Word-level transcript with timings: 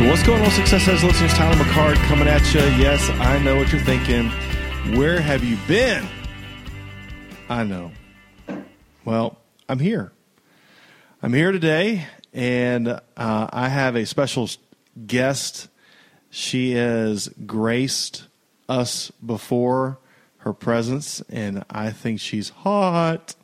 So, 0.00 0.06
what's 0.06 0.22
going 0.22 0.42
on, 0.42 0.50
Success 0.52 0.88
Edge 0.88 1.04
listeners? 1.04 1.34
Tyler 1.34 1.62
McCart 1.62 1.96
coming 2.06 2.26
at 2.26 2.54
you. 2.54 2.60
Yes, 2.82 3.10
I 3.20 3.38
know 3.40 3.56
what 3.56 3.70
you're 3.70 3.82
thinking. 3.82 4.30
Where 4.96 5.20
have 5.20 5.44
you 5.44 5.58
been? 5.68 6.08
I 7.50 7.64
know. 7.64 7.92
Well, 9.04 9.36
I'm 9.68 9.78
here. 9.78 10.10
I'm 11.22 11.34
here 11.34 11.52
today, 11.52 12.06
and 12.32 12.88
uh, 12.88 13.00
I 13.14 13.68
have 13.68 13.94
a 13.94 14.06
special 14.06 14.48
guest. 15.06 15.68
She 16.30 16.70
has 16.70 17.28
graced 17.44 18.24
us 18.70 19.10
before 19.10 19.98
her 20.38 20.54
presence, 20.54 21.20
and 21.28 21.62
I 21.68 21.90
think 21.90 22.20
she's 22.20 22.48
hot. 22.48 23.34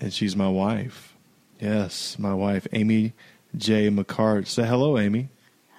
And 0.00 0.12
she's 0.12 0.36
my 0.36 0.48
wife. 0.48 1.16
Yes, 1.58 2.16
my 2.16 2.32
wife, 2.32 2.68
Amy 2.72 3.12
J. 3.56 3.88
McCart. 3.88 4.46
Say 4.46 4.66
hello, 4.66 4.98
Amy. 4.98 5.28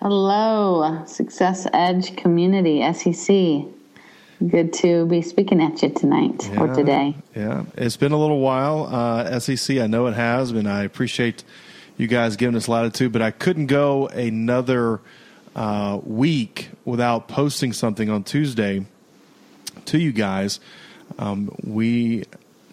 Hello, 0.02 1.04
Success 1.06 1.68
Edge 1.74 2.16
community, 2.16 2.82
SEC. 2.94 3.66
Good 4.46 4.74
to 4.74 5.06
be 5.06 5.22
speaking 5.22 5.62
at 5.62 5.82
you 5.82 5.90
tonight 5.90 6.50
yeah, 6.52 6.62
or 6.62 6.76
today. 6.76 7.16
Yeah, 7.36 7.64
it's 7.76 7.98
been 7.98 8.12
a 8.12 8.18
little 8.18 8.40
while, 8.40 8.88
uh, 8.94 9.40
SEC. 9.40 9.78
I 9.78 9.88
know 9.88 10.08
it 10.08 10.14
has, 10.14 10.52
and 10.52 10.68
I 10.68 10.84
appreciate 10.84 11.44
you 11.98 12.08
guys 12.08 12.36
giving 12.36 12.56
us 12.56 12.68
latitude, 12.68 13.14
but 13.14 13.22
I 13.22 13.32
couldn't 13.32 13.68
go 13.68 14.08
another 14.08 15.00
uh, 15.56 16.00
week 16.04 16.70
without 16.84 17.28
posting 17.28 17.72
something 17.72 18.10
on 18.10 18.24
Tuesday 18.24 18.86
to 19.86 19.98
you 19.98 20.12
guys. 20.12 20.60
Um, 21.18 21.56
we 21.64 22.26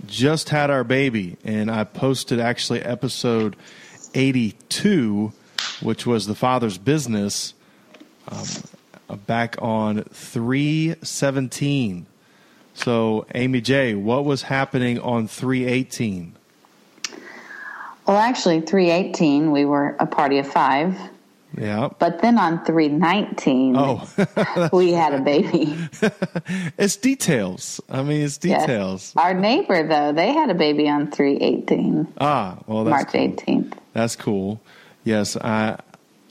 just 0.06 0.48
had 0.48 0.70
our 0.70 0.84
baby, 0.84 1.36
and 1.44 1.70
I 1.70 1.84
posted 1.84 2.40
actually 2.40 2.82
episode 2.82 3.56
82, 4.14 5.32
which 5.80 6.06
was 6.06 6.26
the 6.26 6.34
father's 6.34 6.78
business, 6.78 7.54
um, 8.28 8.46
back 9.26 9.56
on 9.60 10.04
317. 10.04 12.06
So, 12.74 13.26
Amy 13.34 13.60
J, 13.60 13.94
what 13.94 14.24
was 14.24 14.42
happening 14.42 14.98
on 14.98 15.28
318? 15.28 16.34
Well, 18.06 18.16
actually, 18.16 18.62
318, 18.62 19.52
we 19.52 19.64
were 19.64 19.94
a 20.00 20.06
party 20.06 20.38
of 20.38 20.50
five. 20.50 20.98
Yeah. 21.56 21.90
But 21.98 22.22
then 22.22 22.38
on 22.38 22.64
319, 22.64 23.76
oh. 23.76 24.70
we 24.72 24.92
had 24.92 25.14
a 25.14 25.20
baby. 25.20 25.76
it's 26.78 26.96
details. 26.96 27.80
I 27.90 28.02
mean, 28.02 28.22
it's 28.22 28.38
details. 28.38 29.12
Yes. 29.14 29.24
Our 29.24 29.34
neighbor, 29.34 29.86
though, 29.86 30.12
they 30.12 30.32
had 30.32 30.50
a 30.50 30.54
baby 30.54 30.88
on 30.88 31.10
318. 31.10 32.14
Ah, 32.20 32.58
well, 32.66 32.84
that's 32.84 33.12
March 33.12 33.12
cool. 33.12 33.54
18th. 33.56 33.72
That's 33.92 34.16
cool. 34.16 34.60
Yes, 35.04 35.36
I. 35.36 35.78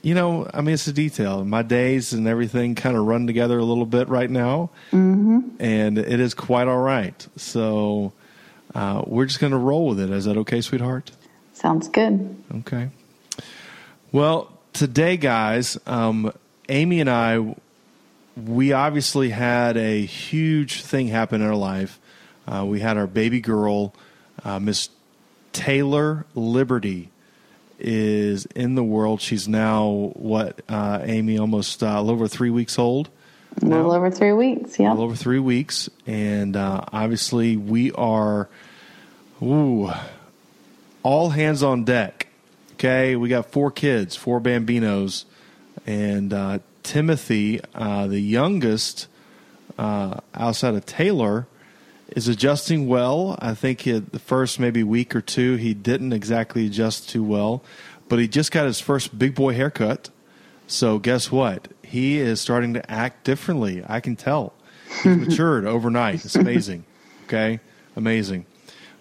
You 0.04 0.16
know, 0.16 0.50
I 0.52 0.62
mean, 0.62 0.74
it's 0.74 0.88
a 0.88 0.92
detail. 0.92 1.44
My 1.44 1.62
days 1.62 2.12
and 2.12 2.26
everything 2.26 2.74
kind 2.74 2.96
of 2.96 3.04
run 3.04 3.28
together 3.28 3.56
a 3.56 3.64
little 3.64 3.86
bit 3.86 4.08
right 4.08 4.28
now, 4.28 4.70
mm-hmm. 4.90 5.50
and 5.60 5.96
it 5.96 6.18
is 6.18 6.34
quite 6.34 6.66
all 6.66 6.80
right. 6.80 7.24
So 7.36 8.12
uh, 8.74 9.04
we're 9.06 9.26
just 9.26 9.38
going 9.38 9.52
to 9.52 9.58
roll 9.58 9.86
with 9.90 10.00
it. 10.00 10.10
Is 10.10 10.24
that 10.24 10.36
okay, 10.38 10.60
sweetheart? 10.60 11.12
Sounds 11.52 11.86
good. 11.86 12.34
Okay. 12.52 12.90
Well, 14.10 14.51
today, 14.72 15.16
guys, 15.16 15.78
um, 15.86 16.32
Amy 16.68 17.00
and 17.00 17.10
I, 17.10 17.54
we 18.36 18.72
obviously 18.72 19.30
had 19.30 19.76
a 19.76 20.04
huge 20.04 20.82
thing 20.82 21.08
happen 21.08 21.40
in 21.42 21.46
our 21.46 21.56
life. 21.56 22.00
Uh, 22.46 22.64
we 22.66 22.80
had 22.80 22.96
our 22.96 23.06
baby 23.06 23.40
girl, 23.40 23.94
uh, 24.44 24.58
Miss 24.58 24.88
Taylor 25.52 26.26
Liberty, 26.34 27.10
is 27.78 28.46
in 28.46 28.74
the 28.74 28.84
world. 28.84 29.20
She's 29.20 29.48
now 29.48 30.12
what, 30.14 30.60
uh, 30.68 31.00
Amy, 31.02 31.38
almost 31.38 31.82
uh, 31.82 31.86
a 31.86 32.00
little 32.00 32.10
over 32.10 32.28
three 32.28 32.50
weeks 32.50 32.78
old. 32.78 33.08
A 33.60 33.66
little 33.66 33.92
over 33.92 34.10
three 34.10 34.32
weeks, 34.32 34.78
yeah. 34.78 34.88
A 34.88 34.90
little 34.90 35.04
over 35.04 35.16
three 35.16 35.38
weeks, 35.38 35.90
and 36.06 36.56
uh, 36.56 36.84
obviously 36.92 37.56
we 37.56 37.92
are, 37.92 38.48
ooh, 39.42 39.90
all 41.02 41.30
hands 41.30 41.62
on 41.62 41.84
deck. 41.84 42.21
Okay, 42.84 43.14
we 43.14 43.28
got 43.28 43.46
four 43.46 43.70
kids, 43.70 44.16
four 44.16 44.40
bambinos, 44.40 45.24
and 45.86 46.32
uh, 46.32 46.58
Timothy, 46.82 47.60
uh, 47.76 48.08
the 48.08 48.18
youngest, 48.18 49.06
uh, 49.78 50.18
outside 50.34 50.74
of 50.74 50.84
Taylor, 50.84 51.46
is 52.08 52.26
adjusting 52.26 52.88
well. 52.88 53.38
I 53.40 53.54
think 53.54 53.82
he, 53.82 53.92
the 53.92 54.18
first 54.18 54.58
maybe 54.58 54.82
week 54.82 55.14
or 55.14 55.20
two 55.20 55.54
he 55.54 55.74
didn't 55.74 56.12
exactly 56.12 56.66
adjust 56.66 57.08
too 57.08 57.22
well, 57.22 57.62
but 58.08 58.18
he 58.18 58.26
just 58.26 58.50
got 58.50 58.66
his 58.66 58.80
first 58.80 59.16
big 59.16 59.36
boy 59.36 59.54
haircut. 59.54 60.10
So 60.66 60.98
guess 60.98 61.30
what? 61.30 61.68
He 61.84 62.18
is 62.18 62.40
starting 62.40 62.74
to 62.74 62.90
act 62.90 63.22
differently. 63.22 63.84
I 63.86 64.00
can 64.00 64.16
tell. 64.16 64.54
He's 65.04 65.18
matured 65.28 65.66
overnight. 65.66 66.24
It's 66.24 66.34
amazing. 66.34 66.84
Okay, 67.26 67.60
amazing. 67.94 68.44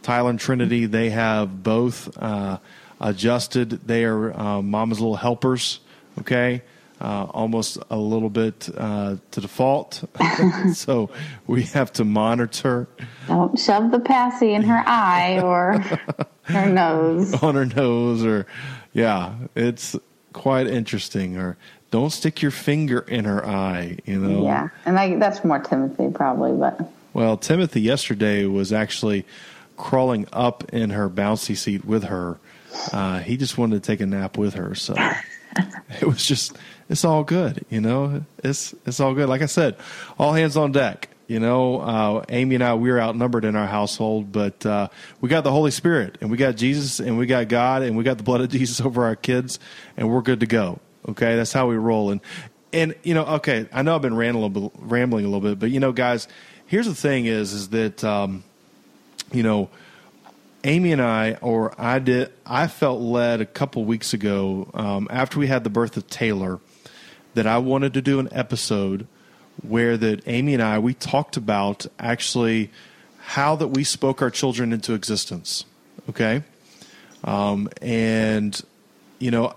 Tyler 0.03 0.29
and 0.29 0.39
Trinity, 0.39 0.85
they 0.85 1.09
have 1.09 1.63
both 1.63 2.15
uh, 2.21 2.59
adjusted. 3.01 3.71
They 3.85 4.05
are 4.05 4.37
uh, 4.39 4.61
mama's 4.61 4.99
little 4.99 5.17
helpers. 5.17 5.79
Okay, 6.19 6.61
uh, 7.01 7.25
almost 7.31 7.79
a 7.89 7.97
little 7.97 8.29
bit 8.29 8.69
uh, 8.77 9.17
to 9.31 9.41
default. 9.41 10.03
so 10.73 11.09
we 11.47 11.63
have 11.63 11.91
to 11.93 12.05
monitor. 12.05 12.87
Don't 13.27 13.57
shove 13.59 13.91
the 13.91 13.99
passy 13.99 14.53
in 14.53 14.63
her 14.63 14.83
eye 14.85 15.41
or 15.41 15.79
her 16.43 16.69
nose. 16.69 17.33
On 17.41 17.55
her 17.55 17.65
nose, 17.65 18.23
or 18.23 18.45
yeah, 18.93 19.33
it's 19.55 19.95
quite 20.33 20.67
interesting. 20.67 21.37
Or 21.37 21.57
don't 21.89 22.11
stick 22.11 22.41
your 22.41 22.51
finger 22.51 22.99
in 22.99 23.25
her 23.25 23.45
eye. 23.45 23.97
You 24.05 24.19
know. 24.19 24.43
Yeah, 24.43 24.69
and 24.85 24.99
I, 24.99 25.17
that's 25.17 25.43
more 25.43 25.59
Timothy 25.59 26.09
probably, 26.13 26.53
but. 26.53 26.79
Well, 27.13 27.35
Timothy 27.35 27.81
yesterday 27.81 28.45
was 28.45 28.71
actually 28.71 29.25
crawling 29.75 30.27
up 30.31 30.63
in 30.71 30.91
her 30.91 31.09
bouncy 31.09 31.57
seat 31.57 31.83
with 31.83 32.05
her. 32.05 32.37
Uh, 32.91 33.19
he 33.19 33.37
just 33.37 33.57
wanted 33.57 33.81
to 33.81 33.87
take 33.87 33.99
a 34.01 34.05
nap 34.05 34.37
with 34.37 34.53
her, 34.55 34.75
so 34.75 34.95
it 36.01 36.05
was 36.05 36.25
just 36.25 36.57
it's 36.89 37.05
all 37.05 37.23
good, 37.23 37.65
you 37.69 37.81
know. 37.81 38.23
It's 38.43 38.73
it's 38.85 38.99
all 38.99 39.13
good. 39.13 39.29
Like 39.29 39.41
I 39.41 39.45
said, 39.45 39.77
all 40.17 40.33
hands 40.33 40.57
on 40.57 40.71
deck. 40.71 41.09
You 41.27 41.39
know, 41.39 41.79
uh, 41.79 42.25
Amy 42.27 42.55
and 42.55 42.63
I 42.63 42.73
we 42.73 42.89
are 42.89 42.99
outnumbered 42.99 43.45
in 43.45 43.55
our 43.55 43.67
household, 43.67 44.33
but 44.33 44.65
uh, 44.65 44.89
we 45.21 45.29
got 45.29 45.45
the 45.45 45.51
Holy 45.51 45.71
Spirit 45.71 46.17
and 46.19 46.29
we 46.29 46.35
got 46.35 46.57
Jesus 46.57 46.99
and 46.99 47.17
we 47.17 47.25
got 47.25 47.47
God 47.47 47.83
and 47.83 47.95
we 47.95 48.03
got 48.03 48.17
the 48.17 48.23
blood 48.23 48.41
of 48.41 48.49
Jesus 48.51 48.81
over 48.81 49.05
our 49.05 49.15
kids, 49.15 49.57
and 49.95 50.09
we're 50.09 50.21
good 50.21 50.41
to 50.41 50.45
go. 50.45 50.79
Okay, 51.07 51.35
that's 51.35 51.53
how 51.53 51.67
we 51.67 51.77
roll. 51.77 52.11
And 52.11 52.19
and 52.73 52.95
you 53.03 53.13
know, 53.13 53.25
okay, 53.25 53.67
I 53.71 53.81
know 53.81 53.95
I've 53.95 54.01
been 54.01 54.15
rambling, 54.15 54.71
rambling 54.79 55.25
a 55.25 55.29
little 55.29 55.41
bit, 55.41 55.59
but 55.59 55.71
you 55.71 55.79
know, 55.79 55.91
guys, 55.91 56.27
here's 56.65 56.87
the 56.87 56.95
thing: 56.95 57.25
is 57.25 57.53
is 57.53 57.69
that 57.69 58.03
um, 58.03 58.43
you 59.31 59.43
know 59.43 59.69
Amy 60.63 60.91
and 60.91 61.01
I, 61.01 61.33
or 61.41 61.73
I 61.77 61.99
did, 61.99 62.31
I 62.45 62.67
felt 62.67 63.01
led 63.01 63.41
a 63.41 63.45
couple 63.45 63.83
weeks 63.85 64.13
ago 64.13 64.69
um, 64.73 65.07
after 65.09 65.39
we 65.39 65.47
had 65.47 65.63
the 65.63 65.69
birth 65.69 65.97
of 65.97 66.07
Taylor 66.07 66.59
that 67.33 67.47
I 67.47 67.57
wanted 67.57 67.93
to 67.95 68.01
do 68.01 68.19
an 68.19 68.29
episode 68.31 69.07
where 69.63 69.97
that 69.97 70.27
Amy 70.27 70.53
and 70.53 70.63
I 70.63 70.79
we 70.79 70.93
talked 70.93 71.37
about 71.37 71.85
actually 71.99 72.71
how 73.19 73.55
that 73.55 73.67
we 73.67 73.83
spoke 73.83 74.21
our 74.21 74.29
children 74.29 74.73
into 74.73 74.93
existence. 74.93 75.65
Okay, 76.09 76.43
um, 77.23 77.69
and 77.81 78.59
you 79.19 79.31
know 79.31 79.55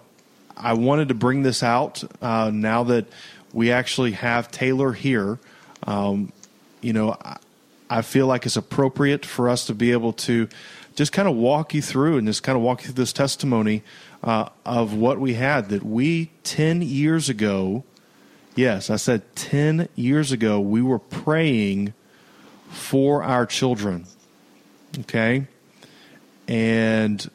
I 0.56 0.74
wanted 0.74 1.08
to 1.08 1.14
bring 1.14 1.42
this 1.42 1.62
out 1.62 2.04
uh, 2.22 2.50
now 2.52 2.84
that 2.84 3.06
we 3.52 3.72
actually 3.72 4.12
have 4.12 4.50
Taylor 4.50 4.92
here. 4.92 5.38
Um, 5.86 6.32
you 6.80 6.92
know, 6.92 7.16
I, 7.20 7.38
I 7.88 8.02
feel 8.02 8.26
like 8.26 8.46
it's 8.46 8.56
appropriate 8.56 9.24
for 9.24 9.48
us 9.48 9.66
to 9.66 9.74
be 9.74 9.92
able 9.92 10.12
to 10.14 10.48
just 10.94 11.12
kind 11.12 11.28
of 11.28 11.34
walk 11.34 11.74
you 11.74 11.82
through 11.82 12.18
and 12.18 12.26
just 12.26 12.42
kind 12.42 12.56
of 12.56 12.62
walk 12.62 12.82
you 12.82 12.86
through 12.86 12.94
this 12.94 13.12
testimony 13.12 13.82
uh, 14.22 14.48
of 14.64 14.94
what 14.94 15.18
we 15.18 15.34
had 15.34 15.68
that 15.70 15.82
we 15.82 16.30
10 16.44 16.82
years 16.82 17.28
ago, 17.28 17.84
yes, 18.54 18.90
I 18.90 18.96
said 18.96 19.22
10 19.34 19.88
years 19.96 20.32
ago, 20.32 20.60
we 20.60 20.82
were 20.82 20.98
praying 20.98 21.94
for 22.68 23.22
our 23.22 23.46
children. 23.46 24.06
Okay? 25.00 25.46
And 26.46 27.28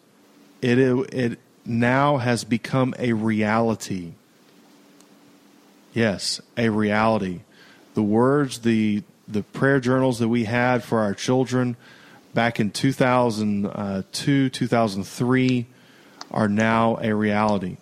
it, 0.62 0.78
it 0.78 1.40
now 1.66 2.18
has 2.18 2.44
become 2.44 2.96
a 2.98 3.14
reality. 3.14 4.14
Yes, 5.94 6.40
a 6.58 6.70
reality. 6.70 7.42
The 7.94 8.04
words, 8.04 8.60
the 8.60 9.04
the 9.30 9.44
prayer 9.44 9.80
journals 9.80 10.18
that 10.20 10.28
we 10.28 10.46
had 10.46 10.84
for 10.84 11.00
our 11.00 11.14
children 11.14 11.78
back 12.34 12.60
in 12.60 12.72
2002, 12.72 14.50
2003 14.50 15.66
are 16.32 16.48
now 16.48 16.98
a 17.02 17.14
reality. 17.14 17.78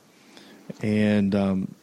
And, 0.82 1.36
um, 1.36 1.76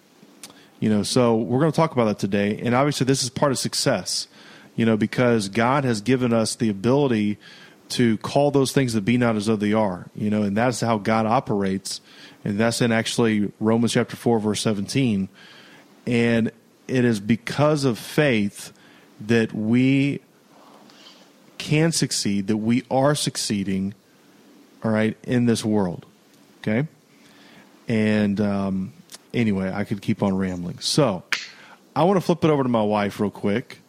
you 0.80 0.88
know, 0.88 1.02
so 1.02 1.36
we're 1.36 1.60
going 1.60 1.72
to 1.72 1.76
talk 1.76 1.92
about 1.92 2.04
that 2.06 2.18
today. 2.18 2.60
And 2.62 2.74
obviously, 2.74 3.06
this 3.06 3.22
is 3.22 3.30
part 3.30 3.52
of 3.52 3.58
success, 3.58 4.28
you 4.76 4.84
know, 4.84 4.96
because 4.96 5.48
God 5.48 5.84
has 5.84 6.00
given 6.00 6.32
us 6.32 6.54
the 6.54 6.68
ability 6.68 7.38
to 7.90 8.16
call 8.18 8.50
those 8.50 8.72
things 8.72 8.94
that 8.94 9.02
be 9.02 9.18
not 9.18 9.36
as 9.36 9.46
though 9.46 9.56
they 9.56 9.72
are, 9.72 10.08
you 10.14 10.30
know, 10.30 10.42
and 10.42 10.56
that's 10.56 10.80
how 10.80 10.98
God 10.98 11.26
operates. 11.26 12.00
And 12.44 12.58
that's 12.58 12.80
in 12.80 12.92
actually 12.92 13.52
Romans 13.60 13.92
chapter 13.92 14.16
4, 14.16 14.38
verse 14.40 14.60
17. 14.60 15.28
And 16.06 16.50
it 16.88 17.04
is 17.04 17.20
because 17.20 17.84
of 17.84 17.98
faith 17.98 18.72
that 19.20 19.52
we 19.52 20.20
can 21.64 21.92
succeed, 21.92 22.46
that 22.48 22.58
we 22.58 22.84
are 22.90 23.14
succeeding, 23.14 23.94
all 24.84 24.90
right, 24.90 25.16
in 25.22 25.46
this 25.46 25.64
world. 25.64 26.04
Okay? 26.60 26.86
And 27.88 28.38
um, 28.38 28.92
anyway, 29.32 29.72
I 29.72 29.84
could 29.84 30.02
keep 30.02 30.22
on 30.22 30.36
rambling. 30.36 30.78
So 30.80 31.22
I 31.96 32.04
want 32.04 32.18
to 32.18 32.20
flip 32.20 32.44
it 32.44 32.50
over 32.50 32.62
to 32.62 32.68
my 32.68 32.82
wife 32.82 33.18
real 33.18 33.30
quick 33.30 33.80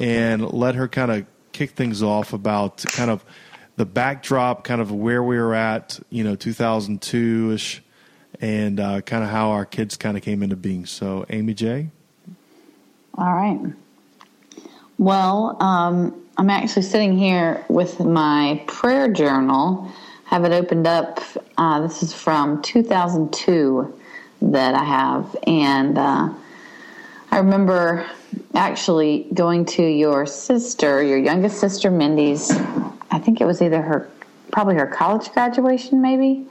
and 0.00 0.52
let 0.52 0.74
her 0.74 0.88
kind 0.88 1.12
of 1.12 1.26
kick 1.52 1.70
things 1.70 2.02
off 2.02 2.32
about 2.32 2.84
kind 2.88 3.08
of 3.08 3.24
the 3.76 3.86
backdrop, 3.86 4.64
kind 4.64 4.80
of 4.80 4.90
where 4.90 5.22
we 5.22 5.38
were 5.38 5.54
at, 5.54 6.00
you 6.10 6.24
know, 6.24 6.34
2002 6.34 7.52
ish, 7.52 7.82
and 8.40 8.80
uh, 8.80 9.00
kind 9.02 9.22
of 9.22 9.30
how 9.30 9.50
our 9.50 9.64
kids 9.64 9.96
kind 9.96 10.16
of 10.16 10.24
came 10.24 10.42
into 10.42 10.56
being. 10.56 10.86
So, 10.86 11.24
Amy 11.30 11.54
J. 11.54 11.86
All 13.16 13.32
right. 13.32 13.60
Well, 14.98 15.56
um, 15.62 16.21
I'm 16.38 16.48
actually 16.48 16.82
sitting 16.82 17.16
here 17.16 17.64
with 17.68 18.00
my 18.00 18.62
prayer 18.66 19.12
journal. 19.12 19.90
Have 20.24 20.44
it 20.44 20.52
opened 20.52 20.86
up. 20.86 21.20
Uh, 21.58 21.80
this 21.82 22.02
is 22.02 22.14
from 22.14 22.62
2002 22.62 24.00
that 24.40 24.74
I 24.74 24.82
have, 24.82 25.36
and 25.46 25.98
uh, 25.98 26.32
I 27.30 27.38
remember 27.38 28.06
actually 28.54 29.26
going 29.34 29.66
to 29.66 29.82
your 29.82 30.24
sister, 30.24 31.02
your 31.02 31.18
youngest 31.18 31.60
sister, 31.60 31.90
Mindy's. 31.90 32.50
I 33.10 33.18
think 33.18 33.42
it 33.42 33.44
was 33.44 33.60
either 33.60 33.82
her, 33.82 34.10
probably 34.52 34.74
her 34.76 34.86
college 34.86 35.30
graduation, 35.32 36.00
maybe. 36.00 36.46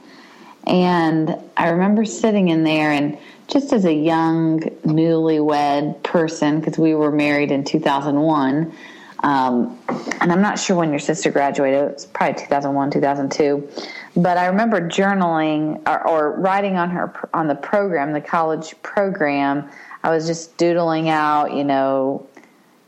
And 0.64 1.36
I 1.56 1.70
remember 1.70 2.04
sitting 2.04 2.48
in 2.48 2.62
there 2.62 2.92
and 2.92 3.18
just 3.48 3.72
as 3.72 3.84
a 3.84 3.92
young, 3.92 4.60
newlywed 4.86 6.02
person, 6.04 6.60
because 6.60 6.78
we 6.78 6.94
were 6.94 7.10
married 7.10 7.50
in 7.50 7.64
2001, 7.64 8.72
um, 9.22 9.78
and 10.20 10.32
I'm 10.32 10.42
not 10.42 10.58
sure 10.58 10.76
when 10.76 10.90
your 10.90 10.98
sister 10.98 11.30
graduated, 11.30 11.80
it 11.80 11.94
was 11.94 12.06
probably 12.06 12.42
2001, 12.42 12.90
2002. 12.90 13.68
But 14.16 14.36
I 14.36 14.46
remember 14.46 14.80
journaling 14.80 15.80
or, 15.88 16.06
or 16.06 16.40
writing 16.40 16.76
on 16.76 16.90
her 16.90 17.14
on 17.32 17.46
the 17.46 17.54
program, 17.54 18.12
the 18.12 18.20
college 18.20 18.74
program. 18.82 19.68
I 20.02 20.10
was 20.10 20.26
just 20.26 20.56
doodling 20.56 21.08
out, 21.08 21.54
you 21.54 21.62
know, 21.62 22.26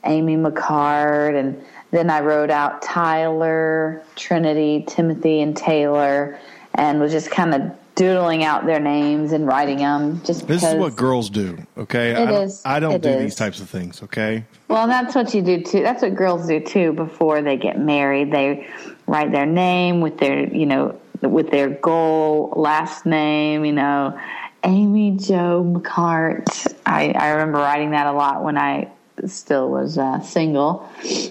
Amy 0.04 0.36
McCart, 0.36 1.38
and 1.38 1.62
then 1.92 2.10
I 2.10 2.20
wrote 2.20 2.50
out 2.50 2.82
Tyler, 2.82 4.02
Trinity, 4.16 4.84
Timothy, 4.88 5.40
and 5.40 5.56
Taylor, 5.56 6.38
and 6.74 7.00
was 7.00 7.12
just 7.12 7.30
kind 7.30 7.54
of 7.54 7.72
doodling 7.94 8.42
out 8.42 8.66
their 8.66 8.80
names 8.80 9.32
and 9.32 9.46
writing 9.46 9.78
them 9.78 10.20
just 10.24 10.46
this 10.48 10.64
is 10.64 10.74
what 10.74 10.96
girls 10.96 11.30
do 11.30 11.56
okay? 11.78 12.10
It 12.10 12.18
i 12.18 12.24
don't, 12.26 12.42
is. 12.42 12.62
I 12.64 12.80
don't 12.80 12.94
It 12.94 13.02
do 13.02 13.08
is. 13.10 13.22
these 13.22 13.34
types 13.36 13.60
of 13.60 13.70
things 13.70 14.02
okay? 14.02 14.44
Well 14.68 14.86
that's 14.86 15.14
what 15.14 15.32
you 15.34 15.42
do 15.42 15.62
too 15.62 15.82
that's 15.82 16.02
what 16.02 16.14
girls 16.14 16.46
do 16.48 16.60
too 16.60 16.92
before 16.92 17.42
they 17.42 17.56
get 17.56 17.78
married. 17.78 18.32
They 18.32 18.66
write 19.06 19.30
their 19.32 19.46
name 19.46 20.00
with 20.00 20.18
their 20.18 20.46
you 20.48 20.66
know 20.66 20.98
with 21.22 21.50
their 21.50 21.70
goal 21.70 22.52
last 22.56 23.06
name 23.06 23.64
you 23.64 23.72
know. 23.72 24.18
Amy 24.66 25.10
joe 25.18 25.62
mccart 25.62 26.74
i, 26.86 27.10
I 27.10 27.28
remember 27.32 27.58
writing 27.58 27.90
that 27.90 28.06
a 28.06 28.12
lot 28.12 28.42
when 28.42 28.56
i 28.56 28.90
still 29.26 29.70
was 29.70 29.98
uh, 29.98 30.20
single. 30.20 30.88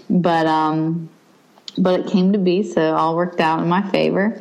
But 0.10 0.46
um 0.46 1.10
but 1.78 2.02
it 2.02 2.08
came 2.08 2.32
to 2.34 2.38
be 2.40 2.62
so 2.64 2.94
all 2.96 3.16
worked 3.16 3.40
out 3.40 3.60
in 3.62 3.68
my 3.68 3.82
favor 3.90 4.40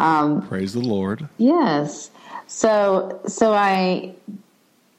um, 0.00 0.46
praise 0.48 0.72
the 0.72 0.80
lord. 0.80 1.28
Yes. 1.38 2.10
So 2.46 3.20
so 3.26 3.52
I 3.52 4.14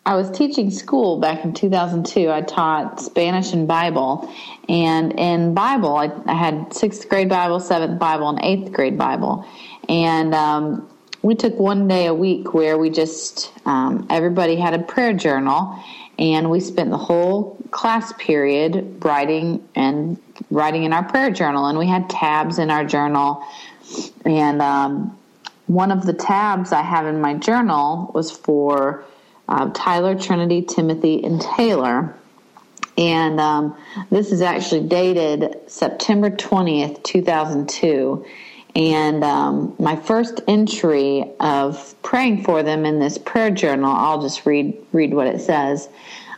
I 0.05 0.15
was 0.15 0.31
teaching 0.31 0.71
school 0.71 1.19
back 1.19 1.43
in 1.43 1.53
2002. 1.53 2.31
I 2.31 2.41
taught 2.41 2.99
Spanish 2.99 3.53
and 3.53 3.67
Bible, 3.67 4.31
and 4.69 5.17
in 5.19 5.53
Bible 5.53 5.95
I, 5.95 6.11
I 6.25 6.33
had 6.33 6.73
sixth 6.73 7.09
grade 7.09 7.29
Bible, 7.29 7.59
seventh 7.59 7.99
Bible, 7.99 8.29
and 8.29 8.39
eighth 8.43 8.71
grade 8.71 8.97
Bible, 8.97 9.45
and 9.89 10.33
um, 10.33 10.87
we 11.23 11.35
took 11.35 11.57
one 11.59 11.87
day 11.87 12.07
a 12.07 12.13
week 12.13 12.53
where 12.53 12.77
we 12.77 12.89
just 12.89 13.51
um, 13.65 14.07
everybody 14.09 14.55
had 14.55 14.73
a 14.73 14.79
prayer 14.79 15.13
journal, 15.13 15.77
and 16.17 16.49
we 16.49 16.59
spent 16.59 16.89
the 16.89 16.97
whole 16.97 17.57
class 17.71 18.13
period 18.13 19.03
writing 19.03 19.67
and 19.75 20.17
writing 20.49 20.83
in 20.83 20.93
our 20.93 21.03
prayer 21.03 21.31
journal, 21.31 21.65
and 21.65 21.77
we 21.77 21.87
had 21.87 22.09
tabs 22.09 22.59
in 22.59 22.71
our 22.71 22.85
journal, 22.85 23.43
and 24.25 24.61
um, 24.61 25.17
one 25.67 25.91
of 25.91 26.05
the 26.05 26.13
tabs 26.13 26.71
I 26.71 26.81
have 26.81 27.05
in 27.05 27.21
my 27.21 27.35
journal 27.35 28.11
was 28.13 28.31
for 28.31 29.05
uh, 29.47 29.69
Tyler, 29.73 30.15
Trinity, 30.15 30.61
Timothy, 30.61 31.23
and 31.23 31.41
Taylor. 31.41 32.15
And 32.97 33.39
um, 33.39 33.77
this 34.09 34.31
is 34.31 34.41
actually 34.41 34.87
dated 34.87 35.55
September 35.67 36.29
20th, 36.29 37.03
2002. 37.03 38.25
And 38.75 39.23
um, 39.23 39.75
my 39.79 39.95
first 39.95 40.41
entry 40.47 41.31
of 41.39 41.95
praying 42.03 42.43
for 42.43 42.63
them 42.63 42.85
in 42.85 42.99
this 42.99 43.17
prayer 43.17 43.51
journal, 43.51 43.91
I'll 43.91 44.21
just 44.21 44.45
read 44.45 44.77
read 44.93 45.13
what 45.13 45.27
it 45.27 45.41
says. 45.41 45.89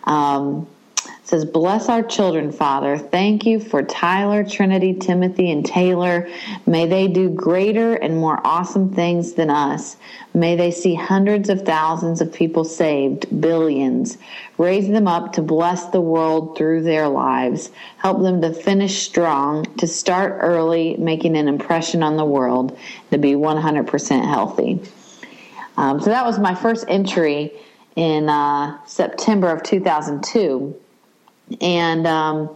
Um, 0.06 0.68
it 1.06 1.28
says, 1.28 1.46
Bless 1.46 1.90
our 1.90 2.04
children, 2.04 2.52
Father. 2.52 2.98
Thank 2.98 3.46
you 3.46 3.60
for 3.60 3.84
Tyler, 3.84 4.44
Trinity, 4.44 4.94
Timothy, 4.94 5.52
and 5.52 5.66
Taylor. 5.66 6.30
May 6.66 6.86
they 6.86 7.08
do 7.08 7.30
greater 7.30 7.96
and 7.96 8.18
more 8.18 8.40
awesome 8.46 8.94
things 8.94 9.34
than 9.34 9.50
us. 9.50 9.98
May 10.34 10.56
they 10.56 10.72
see 10.72 10.96
hundreds 10.96 11.50
of 11.50 11.64
thousands 11.64 12.22
of 12.22 12.34
people 12.34 12.64
saved, 12.64 13.42
billions. 13.42 14.18
Raise 14.58 14.88
them 14.88 15.08
up 15.08 15.34
to 15.34 15.42
bless 15.42 15.86
the 15.88 16.02
world 16.02 16.58
through 16.58 16.84
their 16.84 17.08
lives. 17.08 17.72
Help 17.98 18.22
them 18.22 18.42
to 18.42 18.54
finish 18.54 19.02
strong, 19.02 19.66
to 19.78 19.88
start 19.88 20.40
early, 20.42 20.96
making 20.98 21.38
an 21.38 21.48
impression 21.48 22.04
on 22.04 22.18
the 22.18 22.26
world, 22.26 22.78
to 23.12 23.18
be 23.18 23.34
100% 23.34 24.26
healthy. 24.26 24.82
Um, 25.78 26.00
so 26.00 26.10
that 26.10 26.26
was 26.26 26.40
my 26.40 26.56
first 26.56 26.86
entry 26.88 27.52
in 27.96 28.30
uh, 28.30 28.84
September 28.86 29.50
of 29.50 29.64
2002. 29.64 30.80
And 31.62 32.08
um, 32.08 32.56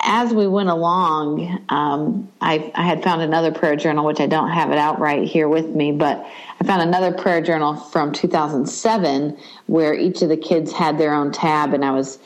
as 0.00 0.32
we 0.32 0.46
went 0.46 0.68
along, 0.68 1.64
um, 1.68 2.28
I, 2.40 2.70
I 2.74 2.82
had 2.82 3.02
found 3.02 3.22
another 3.22 3.50
prayer 3.52 3.76
journal, 3.76 4.04
which 4.04 4.20
I 4.20 4.26
don't 4.26 4.50
have 4.50 4.70
it 4.70 4.78
out 4.78 5.00
right 5.00 5.26
here 5.26 5.48
with 5.48 5.66
me, 5.66 5.92
but 5.92 6.24
I 6.60 6.64
found 6.64 6.82
another 6.82 7.12
prayer 7.12 7.40
journal 7.40 7.76
from 7.76 8.12
2007 8.12 9.36
where 9.66 9.94
each 9.94 10.22
of 10.22 10.28
the 10.28 10.36
kids 10.36 10.72
had 10.72 10.98
their 10.98 11.12
own 11.12 11.32
tab, 11.32 11.74
and 11.74 11.84
I 11.84 11.90
was 11.90 12.18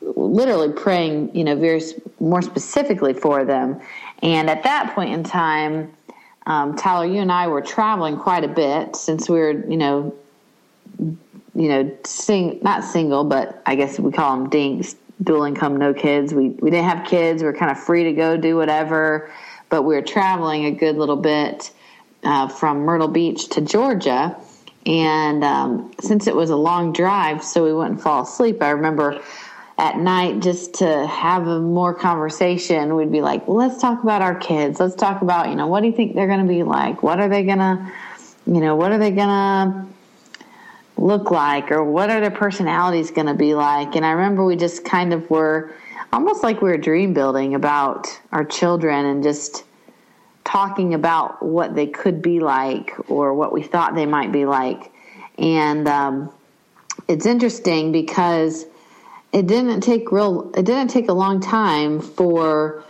literally 0.00 0.72
praying, 0.72 1.34
you 1.34 1.44
know, 1.44 1.54
very 1.54 1.80
more 2.18 2.42
specifically 2.42 3.14
for 3.14 3.44
them. 3.44 3.80
And 4.22 4.50
at 4.50 4.62
that 4.64 4.94
point 4.94 5.12
in 5.12 5.22
time, 5.22 5.92
um, 6.46 6.76
Tyler, 6.76 7.06
you 7.06 7.20
and 7.20 7.30
I 7.30 7.46
were 7.46 7.60
traveling 7.60 8.16
quite 8.16 8.42
a 8.44 8.48
bit 8.48 8.96
since 8.96 9.28
we 9.28 9.38
were, 9.38 9.52
you 9.52 9.76
know, 9.76 10.14
you 10.98 11.68
know, 11.68 11.96
sing 12.04 12.60
not 12.62 12.84
single, 12.84 13.24
but 13.24 13.62
I 13.66 13.74
guess 13.74 13.98
we 13.98 14.10
call 14.12 14.36
them 14.36 14.48
dinks, 14.48 14.96
dual 15.22 15.44
income, 15.44 15.76
no 15.76 15.92
kids. 15.92 16.32
We 16.32 16.48
we 16.48 16.70
didn't 16.70 16.88
have 16.88 17.06
kids. 17.06 17.42
We 17.42 17.46
were 17.46 17.56
kind 17.56 17.70
of 17.70 17.78
free 17.78 18.04
to 18.04 18.12
go 18.12 18.36
do 18.36 18.56
whatever, 18.56 19.30
but 19.68 19.82
we 19.82 19.94
were 19.94 20.02
traveling 20.02 20.64
a 20.64 20.70
good 20.70 20.96
little 20.96 21.16
bit 21.16 21.72
uh, 22.24 22.48
from 22.48 22.80
Myrtle 22.80 23.08
Beach 23.08 23.48
to 23.50 23.60
Georgia, 23.60 24.36
and 24.86 25.44
um, 25.44 25.92
since 26.00 26.26
it 26.26 26.34
was 26.34 26.50
a 26.50 26.56
long 26.56 26.92
drive, 26.92 27.44
so 27.44 27.64
we 27.64 27.72
wouldn't 27.72 28.00
fall 28.00 28.22
asleep. 28.22 28.62
I 28.62 28.70
remember 28.70 29.20
at 29.78 29.96
night 29.96 30.40
just 30.40 30.74
to 30.74 31.06
have 31.06 31.46
a 31.46 31.58
more 31.58 31.94
conversation 31.94 32.94
we'd 32.94 33.10
be 33.10 33.22
like 33.22 33.48
well 33.48 33.56
let's 33.56 33.80
talk 33.80 34.02
about 34.02 34.20
our 34.20 34.34
kids 34.34 34.78
let's 34.78 34.94
talk 34.94 35.22
about 35.22 35.48
you 35.48 35.54
know 35.54 35.66
what 35.66 35.80
do 35.80 35.86
you 35.86 35.92
think 35.92 36.14
they're 36.14 36.26
going 36.26 36.42
to 36.42 36.46
be 36.46 36.62
like 36.62 37.02
what 37.02 37.18
are 37.18 37.28
they 37.28 37.42
going 37.42 37.58
to 37.58 37.92
you 38.46 38.60
know 38.60 38.76
what 38.76 38.92
are 38.92 38.98
they 38.98 39.10
going 39.10 39.28
to 39.28 39.86
look 41.02 41.32
like 41.32 41.72
or 41.72 41.82
what 41.82 42.10
are 42.10 42.20
their 42.20 42.30
personalities 42.30 43.10
going 43.10 43.26
to 43.26 43.34
be 43.34 43.54
like. 43.54 43.96
And 43.96 44.06
i 44.06 44.12
remember 44.12 44.44
we 44.44 44.56
just 44.56 44.84
kind 44.84 45.12
of 45.12 45.28
were 45.28 45.74
almost 46.12 46.42
like 46.42 46.62
we 46.62 46.68
were 46.70 46.78
dream 46.78 47.12
building 47.12 47.54
about 47.54 48.06
our 48.30 48.44
children 48.44 49.06
and 49.06 49.22
just 49.22 49.64
talking 50.44 50.94
about 50.94 51.44
what 51.44 51.74
they 51.74 51.86
could 51.86 52.22
be 52.22 52.38
like 52.38 52.92
or 53.10 53.34
what 53.34 53.52
we 53.52 53.62
thought 53.62 53.94
they 53.94 54.06
might 54.06 54.30
be 54.30 54.44
like. 54.44 54.92
And 55.38 55.88
um, 55.88 56.32
it's 57.08 57.26
interesting 57.26 57.90
because 57.90 58.66
it 59.32 59.46
didn't 59.46 59.80
take 59.80 60.12
real 60.12 60.52
it 60.56 60.64
didn't 60.64 60.88
take 60.88 61.08
a 61.08 61.12
long 61.12 61.40
time 61.40 62.00
for 62.00 62.84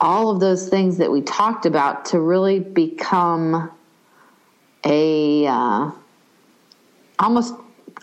all 0.00 0.30
of 0.30 0.38
those 0.38 0.68
things 0.68 0.98
that 0.98 1.10
we 1.10 1.22
talked 1.22 1.66
about 1.66 2.04
to 2.04 2.20
really 2.20 2.60
become 2.60 3.70
a 4.84 5.46
uh, 5.46 5.90
almost 7.18 7.54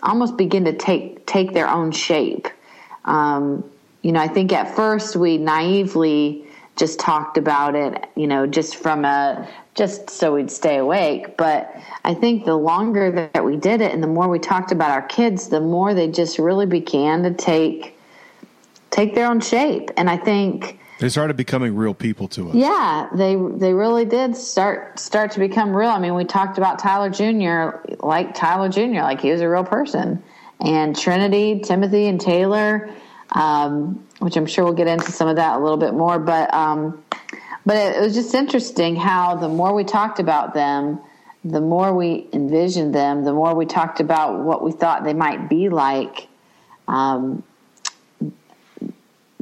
almost 0.02 0.36
begin 0.36 0.64
to 0.64 0.72
take 0.72 1.26
take 1.26 1.52
their 1.52 1.68
own 1.68 1.92
shape. 1.92 2.48
Um, 3.04 3.68
you 4.02 4.12
know, 4.12 4.20
I 4.20 4.28
think 4.28 4.52
at 4.52 4.74
first 4.74 5.16
we 5.16 5.38
naively 5.38 6.44
just 6.76 6.98
talked 6.98 7.36
about 7.36 7.74
it, 7.74 8.06
you 8.16 8.26
know, 8.26 8.46
just 8.46 8.76
from 8.76 9.04
a 9.04 9.48
just 9.74 10.10
so 10.10 10.34
we'd 10.34 10.50
stay 10.50 10.78
awake. 10.78 11.36
But 11.36 11.74
I 12.04 12.14
think 12.14 12.44
the 12.44 12.56
longer 12.56 13.28
that 13.34 13.44
we 13.44 13.56
did 13.56 13.80
it 13.80 13.92
and 13.92 14.02
the 14.02 14.08
more 14.08 14.28
we 14.28 14.38
talked 14.38 14.72
about 14.72 14.90
our 14.90 15.02
kids, 15.02 15.48
the 15.48 15.60
more 15.60 15.94
they 15.94 16.08
just 16.08 16.38
really 16.38 16.66
began 16.66 17.22
to 17.22 17.32
take 17.32 17.96
take 18.90 19.14
their 19.14 19.26
own 19.26 19.40
shape. 19.40 19.90
And 19.96 20.10
I 20.10 20.16
think 20.16 20.78
they 21.02 21.08
started 21.08 21.36
becoming 21.36 21.74
real 21.74 21.94
people 21.94 22.28
to 22.28 22.50
us. 22.50 22.54
Yeah, 22.54 23.08
they 23.12 23.34
they 23.34 23.74
really 23.74 24.04
did 24.04 24.36
start 24.36 25.00
start 25.00 25.32
to 25.32 25.40
become 25.40 25.74
real. 25.74 25.90
I 25.90 25.98
mean, 25.98 26.14
we 26.14 26.24
talked 26.24 26.58
about 26.58 26.78
Tyler 26.78 27.10
Jr. 27.10 27.96
like 28.06 28.34
Tyler 28.34 28.68
Jr. 28.68 29.02
like 29.02 29.20
he 29.20 29.32
was 29.32 29.40
a 29.40 29.48
real 29.48 29.64
person, 29.64 30.22
and 30.60 30.96
Trinity, 30.96 31.60
Timothy, 31.60 32.06
and 32.06 32.20
Taylor, 32.20 32.88
um, 33.32 34.06
which 34.20 34.36
I'm 34.36 34.46
sure 34.46 34.64
we'll 34.64 34.74
get 34.74 34.86
into 34.86 35.10
some 35.10 35.26
of 35.26 35.36
that 35.36 35.56
a 35.56 35.60
little 35.60 35.76
bit 35.76 35.92
more. 35.92 36.20
But 36.20 36.54
um, 36.54 37.02
but 37.66 37.76
it, 37.76 37.96
it 37.96 38.00
was 38.00 38.14
just 38.14 38.32
interesting 38.32 38.94
how 38.94 39.34
the 39.34 39.48
more 39.48 39.74
we 39.74 39.82
talked 39.82 40.20
about 40.20 40.54
them, 40.54 41.00
the 41.44 41.60
more 41.60 41.92
we 41.92 42.28
envisioned 42.32 42.94
them, 42.94 43.24
the 43.24 43.32
more 43.32 43.56
we 43.56 43.66
talked 43.66 43.98
about 43.98 44.44
what 44.44 44.62
we 44.62 44.70
thought 44.70 45.02
they 45.02 45.14
might 45.14 45.48
be 45.48 45.68
like. 45.68 46.28
Um, 46.86 47.42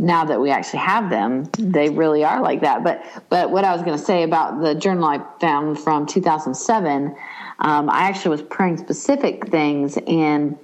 now 0.01 0.25
that 0.25 0.41
we 0.41 0.51
actually 0.51 0.79
have 0.79 1.11
them, 1.11 1.45
they 1.59 1.91
really 1.91 2.25
are 2.25 2.41
like 2.41 2.63
that. 2.63 2.83
But 2.83 3.05
but 3.29 3.51
what 3.51 3.65
I 3.65 3.73
was 3.73 3.83
going 3.83 3.97
to 3.97 4.05
say 4.05 4.23
about 4.23 4.61
the 4.61 4.75
journal 4.75 5.05
I 5.05 5.21
found 5.41 5.79
from 5.79 6.07
2007, 6.07 7.15
um, 7.59 7.91
I 7.91 8.01
actually 8.09 8.31
was 8.31 8.43
praying 8.43 8.79
specific 8.79 9.49
things, 9.49 9.99
and 10.07 10.59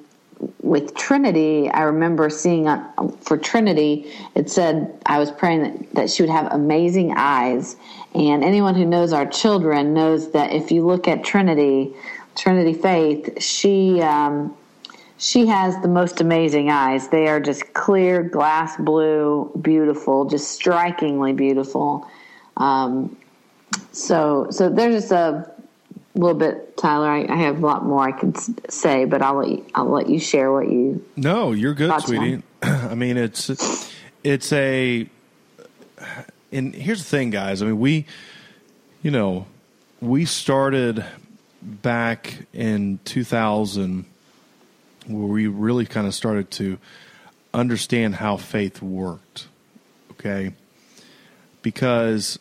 with 0.62 0.94
Trinity, 0.94 1.70
I 1.70 1.82
remember 1.82 2.28
seeing 2.30 2.66
uh, 2.66 3.08
for 3.20 3.36
Trinity, 3.36 4.12
it 4.34 4.50
said 4.50 4.98
I 5.06 5.18
was 5.18 5.30
praying 5.30 5.62
that, 5.62 5.92
that 5.92 6.10
she 6.10 6.22
would 6.22 6.30
have 6.30 6.52
amazing 6.52 7.14
eyes. 7.16 7.76
And 8.14 8.42
anyone 8.44 8.74
who 8.74 8.84
knows 8.84 9.12
our 9.12 9.26
children 9.26 9.94
knows 9.94 10.32
that 10.32 10.52
if 10.52 10.70
you 10.70 10.86
look 10.86 11.08
at 11.08 11.24
Trinity, 11.24 11.94
Trinity 12.34 12.72
Faith, 12.72 13.42
she. 13.42 14.00
Um, 14.00 14.56
she 15.18 15.46
has 15.46 15.80
the 15.80 15.88
most 15.88 16.20
amazing 16.20 16.70
eyes. 16.70 17.08
They 17.08 17.28
are 17.28 17.40
just 17.40 17.72
clear, 17.72 18.22
glass 18.22 18.76
blue, 18.76 19.50
beautiful, 19.60 20.26
just 20.26 20.50
strikingly 20.50 21.32
beautiful. 21.32 22.06
Um, 22.56 23.16
so, 23.92 24.48
so 24.50 24.68
there's 24.68 25.02
just 25.02 25.12
a 25.12 25.50
little 26.14 26.38
bit, 26.38 26.76
Tyler. 26.76 27.08
I, 27.08 27.26
I, 27.28 27.36
have 27.36 27.62
a 27.62 27.66
lot 27.66 27.84
more 27.84 28.02
I 28.02 28.12
could 28.12 28.36
say, 28.70 29.04
but 29.04 29.22
I'll 29.22 29.36
let 29.36 29.48
you, 29.48 29.66
I'll 29.74 29.88
let 29.88 30.08
you 30.08 30.18
share 30.18 30.52
what 30.52 30.68
you. 30.68 31.04
No, 31.16 31.52
you're 31.52 31.74
good, 31.74 31.98
sweetie. 32.02 32.42
I 32.62 32.94
mean, 32.94 33.16
it's 33.16 33.50
it's 34.22 34.52
a, 34.52 35.08
and 36.52 36.74
here's 36.74 36.98
the 36.98 37.08
thing, 37.08 37.30
guys. 37.30 37.62
I 37.62 37.66
mean, 37.66 37.78
we, 37.78 38.06
you 39.02 39.10
know, 39.10 39.46
we 40.00 40.24
started 40.24 41.04
back 41.62 42.46
in 42.52 42.98
2000 43.04 44.04
where 45.06 45.26
we 45.26 45.46
really 45.46 45.86
kind 45.86 46.06
of 46.06 46.14
started 46.14 46.50
to 46.52 46.78
understand 47.54 48.16
how 48.16 48.36
faith 48.36 48.82
worked. 48.82 49.48
Okay. 50.12 50.52
Because 51.62 52.38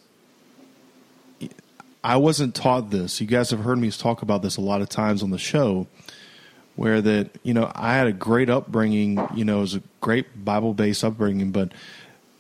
I 2.04 2.18
wasn't 2.18 2.54
taught 2.54 2.92
this. 2.92 3.20
You 3.20 3.28
guys 3.28 3.50
have 3.50 3.62
heard 3.62 3.80
me 3.80 3.90
talk 3.90 4.22
about 4.22 4.42
this 4.42 4.58
a 4.58 4.62
lot 4.62 4.82
of 4.82 4.90
times 4.90 5.24
on 5.24 5.32
the 5.32 5.40
show 5.40 5.88
where 6.76 7.02
that, 7.02 7.30
you 7.42 7.54
know, 7.54 7.72
I 7.74 7.96
had 7.96 8.08
a 8.08 8.12
great 8.12 8.50
upbringing, 8.50 9.26
you 9.34 9.46
know, 9.46 9.60
it 9.60 9.62
was 9.62 9.76
a 9.76 9.82
great 10.02 10.44
Bible 10.44 10.74
based 10.74 11.04
upbringing, 11.04 11.52
but, 11.52 11.72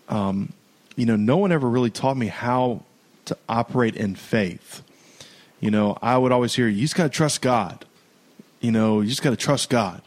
um, 0.09 0.53
you 0.95 1.05
know, 1.05 1.15
no 1.15 1.37
one 1.37 1.51
ever 1.51 1.67
really 1.67 1.89
taught 1.89 2.15
me 2.17 2.27
how 2.27 2.83
to 3.25 3.37
operate 3.49 3.95
in 3.95 4.13
faith. 4.13 4.83
You 5.59 5.71
know, 5.71 5.97
I 6.01 6.17
would 6.17 6.31
always 6.31 6.53
hear, 6.53 6.67
you 6.67 6.81
just 6.81 6.95
got 6.95 7.03
to 7.03 7.09
trust 7.09 7.41
God. 7.41 7.85
You 8.59 8.71
know, 8.71 9.01
you 9.01 9.09
just 9.09 9.23
got 9.23 9.31
to 9.31 9.35
trust 9.35 9.69
God. 9.69 10.01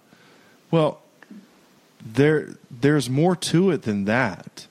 Well, 0.71 1.01
there 2.05 2.55
there's 2.71 3.09
more 3.09 3.37
to 3.37 3.71
it 3.71 3.83
than 3.83 4.05
that. 4.05 4.67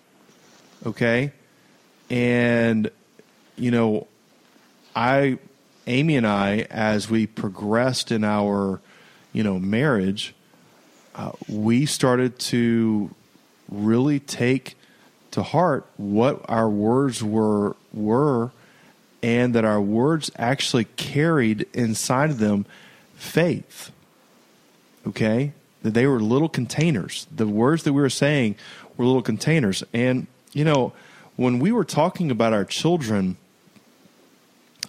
Okay? 0.85 1.31
And 2.09 2.89
you 3.55 3.71
know, 3.71 4.07
I 4.95 5.39
Amy 5.87 6.15
and 6.15 6.27
I 6.27 6.67
as 6.69 7.09
we 7.09 7.27
progressed 7.27 8.11
in 8.11 8.23
our, 8.23 8.81
you 9.33 9.43
know, 9.43 9.59
marriage, 9.59 10.35
uh, 11.15 11.31
we 11.47 11.85
started 11.85 12.37
to 12.39 13.13
really 13.69 14.19
take 14.19 14.75
to 15.31 15.43
heart 15.43 15.85
what 15.97 16.45
our 16.49 16.69
words 16.69 17.23
were 17.23 17.75
were 17.93 18.51
and 19.23 19.55
that 19.55 19.65
our 19.65 19.81
words 19.81 20.29
actually 20.37 20.85
carried 20.95 21.65
inside 21.73 22.29
of 22.29 22.37
them 22.37 22.65
faith. 23.15 23.91
Okay? 25.05 25.53
That 25.83 25.93
they 25.93 26.07
were 26.07 26.19
little 26.19 26.49
containers. 26.49 27.27
The 27.35 27.47
words 27.47 27.83
that 27.83 27.93
we 27.93 28.01
were 28.01 28.09
saying 28.09 28.55
were 28.95 29.05
little 29.05 29.21
containers. 29.21 29.83
And, 29.93 30.27
you 30.53 30.65
know, 30.65 30.93
when 31.35 31.59
we 31.59 31.71
were 31.71 31.85
talking 31.85 32.31
about 32.31 32.53
our 32.53 32.65
children, 32.65 33.37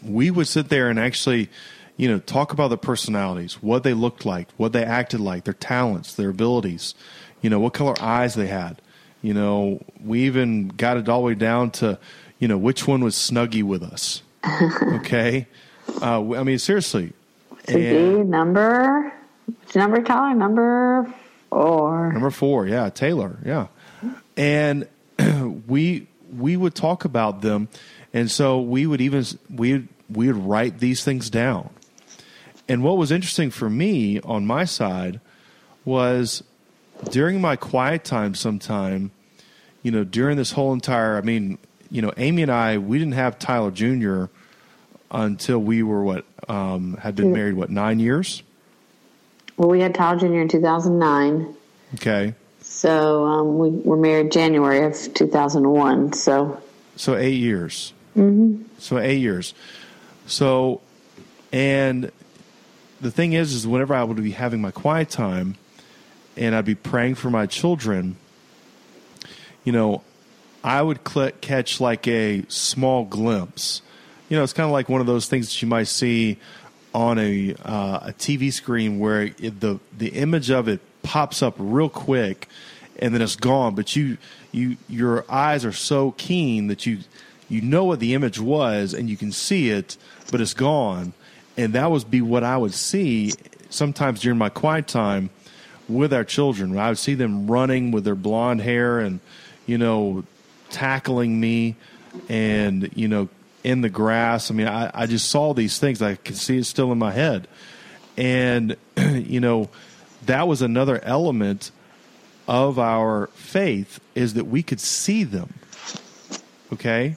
we 0.02 0.30
would 0.30 0.48
sit 0.48 0.68
there 0.68 0.88
and 0.88 0.98
actually, 0.98 1.48
you 1.96 2.08
know, 2.08 2.18
talk 2.18 2.52
about 2.52 2.68
their 2.68 2.78
personalities, 2.78 3.62
what 3.62 3.82
they 3.82 3.94
looked 3.94 4.24
like, 4.24 4.48
what 4.56 4.72
they 4.72 4.84
acted 4.84 5.20
like, 5.20 5.44
their 5.44 5.54
talents, 5.54 6.14
their 6.14 6.30
abilities, 6.30 6.94
you 7.42 7.50
know, 7.50 7.60
what 7.60 7.74
color 7.74 7.94
eyes 8.00 8.34
they 8.34 8.46
had. 8.46 8.80
You 9.22 9.34
know, 9.34 9.82
we 10.02 10.22
even 10.22 10.68
got 10.68 10.96
it 10.96 11.08
all 11.08 11.20
the 11.20 11.26
way 11.26 11.34
down 11.34 11.70
to, 11.72 11.98
you 12.38 12.48
know, 12.48 12.56
which 12.56 12.86
one 12.86 13.02
was 13.02 13.14
Snuggy 13.14 13.62
with 13.62 13.82
us. 13.82 14.22
okay. 14.94 15.46
Uh, 16.00 16.34
I 16.34 16.44
mean, 16.44 16.58
seriously. 16.58 17.12
Number 17.68 19.07
which 19.48 19.74
number, 19.74 20.02
Tyler? 20.02 20.34
Number 20.34 21.14
four. 21.50 22.12
Number 22.12 22.30
four, 22.30 22.66
yeah, 22.66 22.90
Taylor, 22.90 23.38
yeah. 23.44 23.68
And 24.36 24.86
we 25.66 26.06
we 26.36 26.56
would 26.56 26.74
talk 26.74 27.04
about 27.04 27.40
them, 27.40 27.68
and 28.12 28.30
so 28.30 28.60
we 28.60 28.86
would 28.86 29.00
even 29.00 29.24
we 29.52 29.88
we 30.10 30.26
would 30.26 30.44
write 30.44 30.78
these 30.78 31.04
things 31.04 31.30
down. 31.30 31.70
And 32.68 32.82
what 32.82 32.98
was 32.98 33.10
interesting 33.10 33.50
for 33.50 33.70
me 33.70 34.20
on 34.20 34.46
my 34.46 34.64
side 34.64 35.20
was 35.84 36.42
during 37.10 37.40
my 37.40 37.56
quiet 37.56 38.04
time, 38.04 38.34
sometime, 38.34 39.10
you 39.82 39.90
know, 39.90 40.04
during 40.04 40.36
this 40.36 40.52
whole 40.52 40.74
entire, 40.74 41.16
I 41.16 41.22
mean, 41.22 41.56
you 41.90 42.02
know, 42.02 42.12
Amy 42.18 42.42
and 42.42 42.50
I, 42.50 42.76
we 42.76 42.98
didn't 42.98 43.14
have 43.14 43.38
Tyler 43.38 43.70
Jr. 43.70 44.24
until 45.10 45.58
we 45.60 45.82
were 45.82 46.02
what 46.02 46.26
um, 46.48 46.98
had 46.98 47.16
been 47.16 47.32
married 47.32 47.54
what 47.54 47.70
nine 47.70 48.00
years. 48.00 48.42
Well, 49.58 49.68
we 49.68 49.80
had 49.80 49.94
Tyler 49.94 50.20
Jr. 50.20 50.34
in 50.34 50.48
2009. 50.48 51.54
Okay. 51.94 52.34
So 52.60 53.24
um, 53.24 53.58
we 53.58 53.70
were 53.70 53.96
married 53.96 54.30
January 54.30 54.84
of 54.84 54.94
2001. 55.14 56.12
So. 56.12 56.62
So 56.94 57.16
eight 57.16 57.34
years. 57.34 57.92
Mm-hmm. 58.16 58.62
So 58.78 58.98
eight 58.98 59.18
years. 59.18 59.54
So, 60.26 60.80
and 61.52 62.12
the 63.00 63.10
thing 63.10 63.32
is, 63.32 63.52
is 63.52 63.66
whenever 63.66 63.94
I 63.94 64.04
would 64.04 64.22
be 64.22 64.30
having 64.30 64.60
my 64.60 64.70
quiet 64.70 65.10
time, 65.10 65.56
and 66.36 66.54
I'd 66.54 66.64
be 66.64 66.76
praying 66.76 67.16
for 67.16 67.28
my 67.28 67.46
children, 67.46 68.16
you 69.64 69.72
know, 69.72 70.02
I 70.62 70.82
would 70.82 71.00
cl- 71.06 71.32
catch 71.40 71.80
like 71.80 72.06
a 72.06 72.44
small 72.48 73.04
glimpse. 73.04 73.82
You 74.28 74.36
know, 74.36 74.44
it's 74.44 74.52
kind 74.52 74.66
of 74.66 74.72
like 74.72 74.88
one 74.88 75.00
of 75.00 75.08
those 75.08 75.26
things 75.26 75.48
that 75.48 75.62
you 75.62 75.68
might 75.68 75.88
see 75.88 76.38
on 76.94 77.18
a 77.18 77.54
uh, 77.64 78.08
a 78.08 78.12
TV 78.12 78.52
screen 78.52 78.98
where 78.98 79.22
it, 79.38 79.60
the 79.60 79.78
the 79.96 80.08
image 80.08 80.50
of 80.50 80.68
it 80.68 80.80
pops 81.02 81.42
up 81.42 81.54
real 81.58 81.88
quick 81.88 82.48
and 82.98 83.14
then 83.14 83.22
it's 83.22 83.36
gone. 83.36 83.74
But 83.74 83.96
you 83.96 84.18
you 84.52 84.76
your 84.88 85.24
eyes 85.30 85.64
are 85.64 85.72
so 85.72 86.12
keen 86.12 86.68
that 86.68 86.86
you 86.86 86.98
you 87.48 87.60
know 87.60 87.84
what 87.84 88.00
the 88.00 88.14
image 88.14 88.38
was 88.38 88.94
and 88.94 89.08
you 89.08 89.16
can 89.16 89.32
see 89.32 89.70
it 89.70 89.96
but 90.30 90.40
it's 90.40 90.54
gone. 90.54 91.12
And 91.56 91.72
that 91.72 91.90
would 91.90 92.10
be 92.10 92.20
what 92.20 92.44
I 92.44 92.56
would 92.56 92.74
see 92.74 93.32
sometimes 93.70 94.20
during 94.20 94.38
my 94.38 94.48
quiet 94.48 94.86
time 94.86 95.30
with 95.88 96.12
our 96.12 96.24
children. 96.24 96.78
I 96.78 96.88
would 96.88 96.98
see 96.98 97.14
them 97.14 97.50
running 97.50 97.90
with 97.90 98.04
their 98.04 98.14
blonde 98.14 98.60
hair 98.60 99.00
and 99.00 99.20
you 99.66 99.78
know 99.78 100.24
tackling 100.70 101.40
me 101.40 101.76
and 102.28 102.90
you 102.94 103.08
know 103.08 103.28
in 103.68 103.82
the 103.82 103.90
grass. 103.90 104.50
I 104.50 104.54
mean, 104.54 104.66
I, 104.66 104.90
I 104.94 105.06
just 105.06 105.28
saw 105.28 105.52
these 105.52 105.78
things. 105.78 106.00
I 106.00 106.14
can 106.14 106.34
see 106.34 106.56
it 106.58 106.64
still 106.64 106.90
in 106.90 106.98
my 106.98 107.12
head. 107.12 107.46
And, 108.16 108.76
you 108.96 109.40
know, 109.40 109.68
that 110.24 110.48
was 110.48 110.62
another 110.62 111.02
element 111.04 111.70
of 112.46 112.78
our 112.78 113.26
faith 113.34 114.00
is 114.14 114.34
that 114.34 114.46
we 114.46 114.62
could 114.62 114.80
see 114.80 115.22
them. 115.22 115.52
Okay? 116.72 117.16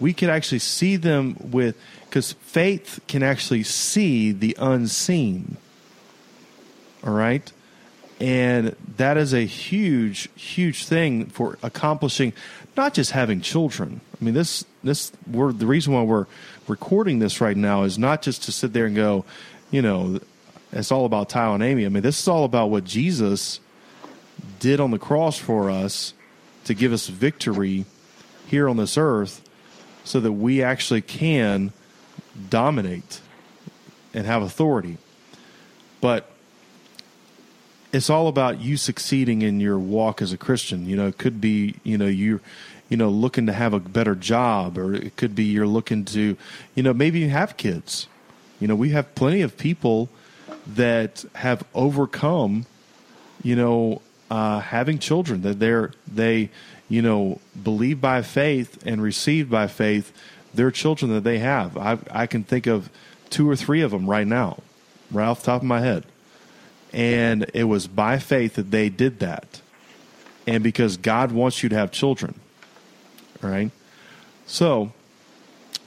We 0.00 0.14
could 0.14 0.30
actually 0.30 0.60
see 0.60 0.96
them 0.96 1.36
with, 1.40 1.76
because 2.06 2.32
faith 2.32 3.00
can 3.06 3.22
actually 3.22 3.62
see 3.62 4.32
the 4.32 4.56
unseen. 4.58 5.58
All 7.04 7.12
right? 7.12 7.52
And 8.18 8.74
that 8.96 9.18
is 9.18 9.34
a 9.34 9.44
huge, 9.44 10.30
huge 10.34 10.86
thing 10.86 11.26
for 11.26 11.58
accomplishing 11.62 12.32
not 12.76 12.94
just 12.94 13.12
having 13.12 13.40
children. 13.40 14.00
I 14.20 14.24
mean, 14.24 14.34
this, 14.34 14.64
this, 14.84 15.12
we're, 15.30 15.52
the 15.52 15.66
reason 15.66 15.92
why 15.92 16.02
we're 16.02 16.26
recording 16.68 17.18
this 17.18 17.40
right 17.40 17.56
now 17.56 17.84
is 17.84 17.98
not 17.98 18.22
just 18.22 18.44
to 18.44 18.52
sit 18.52 18.72
there 18.72 18.86
and 18.86 18.94
go, 18.94 19.24
you 19.70 19.82
know, 19.82 20.20
it's 20.72 20.92
all 20.92 21.06
about 21.06 21.28
Tyler 21.28 21.54
and 21.54 21.62
Amy. 21.62 21.86
I 21.86 21.88
mean, 21.88 22.02
this 22.02 22.20
is 22.20 22.28
all 22.28 22.44
about 22.44 22.70
what 22.70 22.84
Jesus 22.84 23.60
did 24.58 24.80
on 24.80 24.90
the 24.90 24.98
cross 24.98 25.38
for 25.38 25.70
us 25.70 26.12
to 26.64 26.74
give 26.74 26.92
us 26.92 27.06
victory 27.06 27.84
here 28.46 28.68
on 28.68 28.76
this 28.76 28.98
earth 28.98 29.42
so 30.04 30.20
that 30.20 30.32
we 30.32 30.62
actually 30.62 31.00
can 31.00 31.72
dominate 32.50 33.20
and 34.12 34.26
have 34.26 34.42
authority. 34.42 34.98
But 36.00 36.30
it's 37.92 38.10
all 38.10 38.28
about 38.28 38.60
you 38.60 38.76
succeeding 38.76 39.42
in 39.42 39.60
your 39.60 39.78
walk 39.78 40.20
as 40.20 40.32
a 40.32 40.38
Christian. 40.38 40.86
You 40.86 40.96
know, 40.96 41.06
it 41.06 41.18
could 41.18 41.40
be, 41.40 41.76
you 41.84 41.98
know, 41.98 42.06
you 42.06 42.40
you 42.88 42.96
know, 42.96 43.08
looking 43.08 43.46
to 43.46 43.52
have 43.52 43.72
a 43.72 43.80
better 43.80 44.14
job 44.14 44.78
or 44.78 44.94
it 44.94 45.16
could 45.16 45.34
be 45.34 45.44
you're 45.44 45.66
looking 45.66 46.04
to, 46.04 46.36
you 46.76 46.82
know, 46.82 46.94
maybe 46.94 47.18
you 47.18 47.28
have 47.30 47.56
kids. 47.56 48.06
You 48.60 48.68
know, 48.68 48.76
we 48.76 48.90
have 48.90 49.12
plenty 49.16 49.42
of 49.42 49.56
people 49.56 50.08
that 50.66 51.24
have 51.34 51.64
overcome, 51.74 52.66
you 53.42 53.56
know, 53.56 54.02
uh, 54.30 54.60
having 54.60 54.98
children 54.98 55.42
that 55.42 55.58
they're 55.58 55.92
they 56.06 56.50
you 56.88 57.02
know 57.02 57.40
believe 57.62 58.00
by 58.00 58.22
faith 58.22 58.84
and 58.86 59.02
receive 59.02 59.50
by 59.50 59.66
faith 59.66 60.12
their 60.54 60.70
children 60.70 61.12
that 61.12 61.24
they 61.24 61.38
have. 61.38 61.76
I 61.76 61.98
I 62.10 62.26
can 62.26 62.44
think 62.44 62.66
of 62.66 62.90
two 63.30 63.48
or 63.48 63.56
three 63.56 63.82
of 63.82 63.90
them 63.90 64.08
right 64.08 64.26
now, 64.26 64.62
right 65.10 65.26
off 65.26 65.40
the 65.40 65.46
top 65.46 65.62
of 65.62 65.68
my 65.68 65.80
head, 65.80 66.04
and 66.96 67.48
it 67.54 67.64
was 67.64 67.86
by 67.86 68.18
faith 68.18 68.54
that 68.54 68.70
they 68.70 68.88
did 68.88 69.20
that, 69.20 69.60
and 70.46 70.64
because 70.64 70.96
God 70.96 71.30
wants 71.30 71.62
you 71.62 71.68
to 71.68 71.76
have 71.76 71.92
children, 71.92 72.40
all 73.42 73.50
right. 73.50 73.70
So, 74.46 74.92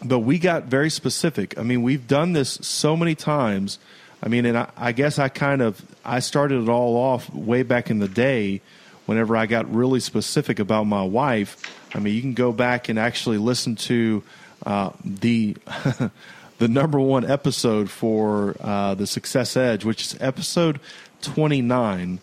but 0.03 0.19
we 0.19 0.39
got 0.39 0.65
very 0.65 0.89
specific. 0.89 1.57
I 1.57 1.63
mean, 1.63 1.81
we've 1.81 2.07
done 2.07 2.33
this 2.33 2.59
so 2.61 2.95
many 2.95 3.15
times 3.15 3.79
I 4.21 4.27
mean, 4.27 4.45
and 4.45 4.57
I, 4.57 4.69
I 4.75 4.91
guess 4.91 5.17
I 5.17 5.29
kind 5.29 5.61
of 5.61 5.81
I 6.03 6.19
started 6.19 6.63
it 6.63 6.69
all 6.69 6.97
off 6.97 7.33
way 7.33 7.63
back 7.63 7.89
in 7.89 7.99
the 7.99 8.07
day. 8.07 8.61
Whenever 9.05 9.35
I 9.35 9.47
got 9.47 9.73
really 9.73 9.99
specific 9.99 10.59
about 10.59 10.83
my 10.83 11.01
wife, 11.03 11.57
I 11.95 11.99
mean, 11.99 12.13
you 12.13 12.21
can 12.21 12.35
go 12.35 12.51
back 12.51 12.89
and 12.89 12.99
actually 12.99 13.39
listen 13.39 13.75
to 13.77 14.23
uh, 14.65 14.91
the 15.03 15.57
the 16.59 16.67
number 16.67 16.99
one 16.99 17.29
episode 17.29 17.89
for 17.89 18.55
uh, 18.59 18.93
the 18.93 19.07
Success 19.07 19.57
Edge, 19.57 19.83
which 19.83 20.01
is 20.03 20.17
episode 20.21 20.79
twenty 21.21 21.61
nine, 21.61 22.19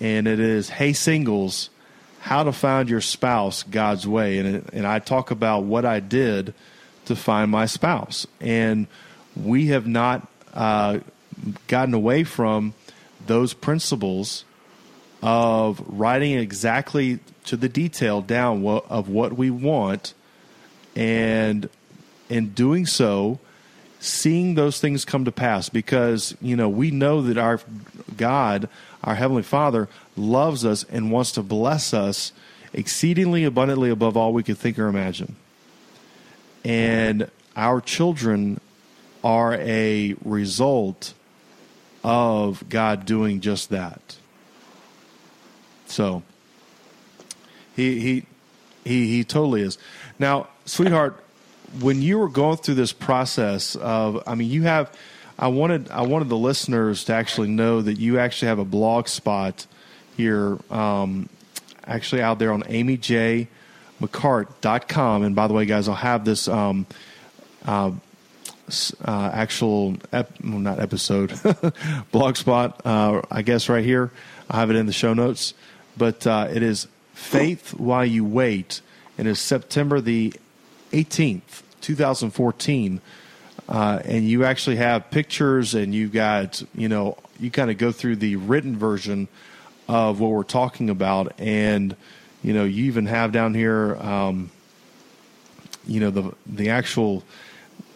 and 0.00 0.26
it 0.26 0.40
is 0.40 0.70
"Hey 0.70 0.92
Singles." 0.92 1.70
How 2.20 2.42
to 2.42 2.50
find 2.50 2.90
your 2.90 3.02
spouse 3.02 3.62
God's 3.62 4.04
way, 4.08 4.38
and 4.38 4.56
it, 4.56 4.64
and 4.72 4.84
I 4.84 4.98
talk 4.98 5.30
about 5.30 5.62
what 5.62 5.84
I 5.84 6.00
did 6.00 6.54
to 7.04 7.14
find 7.14 7.52
my 7.52 7.66
spouse, 7.66 8.26
and 8.40 8.88
we 9.36 9.66
have 9.66 9.86
not 9.86 10.26
uh, 10.52 10.98
gotten 11.68 11.94
away 11.94 12.24
from 12.24 12.74
those 13.28 13.52
principles 13.52 14.44
of 15.22 15.80
writing 15.86 16.32
exactly 16.32 17.20
to 17.44 17.56
the 17.56 17.68
detail 17.68 18.22
down 18.22 18.66
of 18.66 19.08
what 19.08 19.34
we 19.34 19.50
want 19.50 20.12
and 20.96 21.68
in 22.28 22.48
doing 22.50 22.86
so 22.86 23.38
seeing 23.98 24.54
those 24.54 24.80
things 24.80 25.04
come 25.04 25.24
to 25.24 25.32
pass 25.32 25.68
because 25.68 26.36
you 26.40 26.56
know 26.56 26.68
we 26.68 26.90
know 26.90 27.22
that 27.22 27.38
our 27.38 27.60
God 28.16 28.68
our 29.02 29.14
heavenly 29.14 29.42
father 29.42 29.88
loves 30.16 30.64
us 30.64 30.84
and 30.84 31.10
wants 31.10 31.32
to 31.32 31.42
bless 31.42 31.94
us 31.94 32.32
exceedingly 32.72 33.44
abundantly 33.44 33.90
above 33.90 34.16
all 34.16 34.32
we 34.32 34.42
could 34.42 34.58
think 34.58 34.78
or 34.78 34.88
imagine 34.88 35.36
and 36.64 37.30
our 37.54 37.80
children 37.80 38.60
are 39.22 39.54
a 39.54 40.14
result 40.24 41.14
of 42.04 42.68
God 42.68 43.06
doing 43.06 43.40
just 43.40 43.70
that. 43.70 44.16
So 45.86 46.22
he 47.74 48.00
he 48.00 48.26
he 48.84 49.08
he 49.08 49.24
totally 49.24 49.62
is. 49.62 49.78
Now, 50.18 50.48
sweetheart, 50.64 51.22
when 51.80 52.02
you 52.02 52.18
were 52.18 52.28
going 52.28 52.56
through 52.56 52.74
this 52.74 52.92
process 52.92 53.76
of 53.76 54.20
I 54.26 54.34
mean 54.34 54.50
you 54.50 54.64
have 54.64 54.92
I 55.38 55.46
wanted 55.48 55.90
I 55.90 56.02
wanted 56.02 56.28
the 56.28 56.36
listeners 56.36 57.04
to 57.04 57.14
actually 57.14 57.48
know 57.48 57.80
that 57.82 57.98
you 57.98 58.18
actually 58.18 58.48
have 58.48 58.58
a 58.58 58.64
blog 58.64 59.06
spot 59.08 59.66
here 60.16 60.58
um, 60.70 61.28
actually 61.84 62.22
out 62.22 62.38
there 62.38 62.52
on 62.52 62.62
amyjmccart.com 62.62 65.22
and 65.22 65.36
by 65.36 65.46
the 65.46 65.54
way 65.54 65.66
guys 65.66 65.88
I'll 65.88 65.94
have 65.94 66.24
this 66.24 66.48
um, 66.48 66.86
uh, 67.66 67.90
uh, 69.04 69.30
actual 69.32 69.96
ep- 70.12 70.42
well, 70.42 70.58
not 70.58 70.80
episode 70.80 71.38
blog 72.10 72.36
spot 72.36 72.80
uh, 72.84 73.22
i 73.30 73.42
guess 73.42 73.68
right 73.68 73.84
here. 73.84 74.10
I 74.48 74.58
have 74.58 74.70
it 74.70 74.76
in 74.76 74.86
the 74.86 74.92
show 74.92 75.14
notes. 75.14 75.54
But 75.98 76.26
uh, 76.26 76.48
it 76.52 76.62
is 76.62 76.88
faith 77.14 77.72
while 77.74 78.04
you 78.04 78.24
wait. 78.24 78.80
And 79.18 79.28
it's 79.28 79.40
september 79.40 80.00
the 80.00 80.32
18th 80.92 81.62
2014 81.86 83.00
uh, 83.68 84.00
and 84.04 84.28
you 84.28 84.44
actually 84.44 84.76
have 84.76 85.10
pictures 85.10 85.74
and 85.74 85.94
you 85.94 86.08
got 86.08 86.62
you 86.74 86.88
know 86.88 87.16
you 87.38 87.50
kind 87.50 87.70
of 87.70 87.78
go 87.78 87.92
through 87.92 88.16
the 88.16 88.36
written 88.36 88.76
version 88.76 89.28
of 89.88 90.20
what 90.20 90.30
we're 90.30 90.42
talking 90.42 90.90
about 90.90 91.32
and 91.38 91.96
you 92.42 92.52
know 92.52 92.64
you 92.64 92.84
even 92.84 93.06
have 93.06 93.32
down 93.32 93.54
here 93.54 93.96
um, 93.96 94.50
you 95.86 96.00
know 96.00 96.10
the 96.10 96.32
the 96.46 96.70
actual 96.70 97.22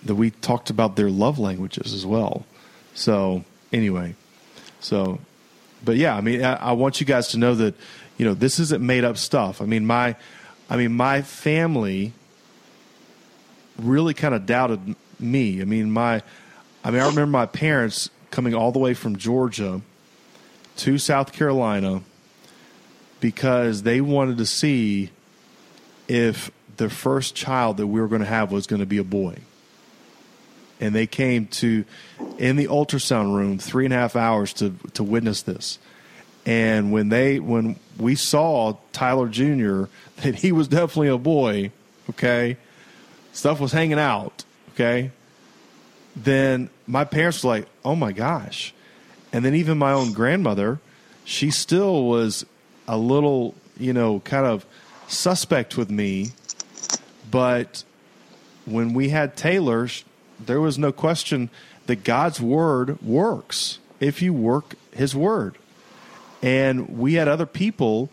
that 0.05 0.15
we 0.15 0.31
talked 0.31 0.71
about 0.71 0.97
their 0.97 1.11
love 1.11 1.39
languages 1.39 1.93
as 1.93 2.07
well. 2.07 2.47
So 2.95 3.45
anyway, 3.73 4.15
so 4.81 5.19
but 5.85 5.97
yeah, 5.97 6.17
I 6.17 6.21
mean, 6.21 6.43
I, 6.43 6.55
I, 6.55 6.73
want 6.73 7.01
you 7.01 7.07
guys 7.07 7.29
to 7.29 7.39
know 7.39 7.55
that 7.55 7.75
you 8.17 8.25
know 8.25 8.35
this 8.35 8.59
isn't 8.59 8.85
made 8.85 9.05
up 9.05 9.17
stuff. 9.17 9.61
I 9.61 9.67
mean, 9.67 9.87
my, 9.87 10.17
I 10.69 10.77
mean, 10.77 10.93
my 10.93 11.23
family 11.23 12.13
really 13.85 14.15
kind 14.15 14.35
of 14.35 14.47
doubted 14.47 14.95
me. 15.19 15.61
I 15.61 15.65
mean, 15.65 15.91
my, 15.91 16.23
I 16.85 16.91
mean, 16.91 17.01
I 17.01 17.07
remember 17.07 17.27
my 17.27 17.47
parents 17.47 18.11
coming 18.31 18.55
all 18.55 18.73
the 18.73 18.79
way 18.79 18.95
from 18.95 19.17
Georgia 19.17 19.81
to 20.77 20.99
South 20.99 21.33
Carolina 21.33 22.03
because 23.21 23.83
they 23.83 24.01
wanted 24.01 24.39
to 24.39 24.47
see 24.47 25.11
if 26.09 26.51
the 26.77 26.89
first 26.89 27.35
child 27.35 27.77
that 27.77 27.87
we 27.87 28.01
were 28.01 28.09
going 28.09 28.23
to 28.23 28.27
have 28.27 28.51
was 28.51 28.67
going 28.67 28.81
to 28.81 28.87
be 28.87 28.99
a 28.99 29.05
boy 29.05 29.37
and 30.81 30.95
they 30.95 31.07
came 31.07 31.47
to 31.47 31.85
in 32.39 32.57
the 32.57 32.67
ultrasound 32.67 33.35
room 33.37 33.59
three 33.59 33.85
and 33.85 33.95
a 33.95 33.97
half 33.97 34.17
hours 34.17 34.53
to 34.55 34.75
to 34.95 35.05
witness 35.05 35.43
this. 35.43 35.79
And 36.47 36.91
when 36.91 37.11
they 37.11 37.39
when 37.39 37.79
we 37.99 38.15
saw 38.15 38.77
Tyler 38.93 39.29
Jr. 39.29 39.85
that 40.23 40.37
he 40.37 40.53
was 40.53 40.69
definitely 40.69 41.09
a 41.09 41.19
boy, 41.19 41.71
okay, 42.09 42.57
stuff 43.41 43.59
was 43.59 43.73
hanging 43.73 43.99
out, 43.99 44.45
okay. 44.75 45.11
Then 46.15 46.69
my 46.87 47.05
parents 47.05 47.43
were 47.43 47.51
like, 47.51 47.67
"Oh 47.85 47.97
my 47.97 48.13
gosh," 48.13 48.75
and 49.33 49.45
then 49.45 49.55
even 49.55 49.79
my 49.79 49.93
own 49.93 50.13
grandmother, 50.13 50.79
she 51.25 51.51
still 51.51 52.05
was 52.05 52.45
a 52.87 52.99
little, 52.99 53.55
you 53.79 53.93
know, 53.93 54.21
kind 54.21 54.47
of 54.47 54.67
suspect 55.09 55.77
with 55.77 55.91
me, 55.91 56.33
but 57.31 57.85
when 58.67 58.93
we 58.93 59.09
had 59.09 59.37
Taylor, 59.37 59.89
there 60.39 60.61
was 60.61 60.79
no 60.79 60.93
question 60.93 61.51
that 61.87 62.05
God's 62.05 62.41
word 62.41 63.01
works 63.03 63.79
if 64.01 64.23
you 64.23 64.33
work 64.33 64.75
his 64.93 65.15
word. 65.15 65.57
And 66.43 66.99
we 66.99 67.15
had 67.15 67.29
other 67.29 67.47
people 67.47 68.11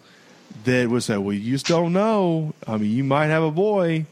that 0.63 0.89
would 0.89 1.03
say, 1.03 1.17
well, 1.17 1.33
you 1.33 1.51
just 1.51 1.67
don't 1.67 1.93
know. 1.93 2.53
I 2.65 2.77
mean, 2.77 2.91
you 2.91 3.03
might 3.03 3.27
have 3.27 3.43
a 3.43 3.51
boy, 3.51 4.05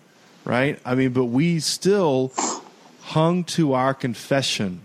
right? 0.46 0.80
I 0.86 0.96
mean, 0.96 1.12
but 1.12 1.26
we 1.26 1.60
still 1.60 2.32
hung 3.02 3.44
to 3.44 3.74
our 3.74 3.94
confession. 3.94 4.82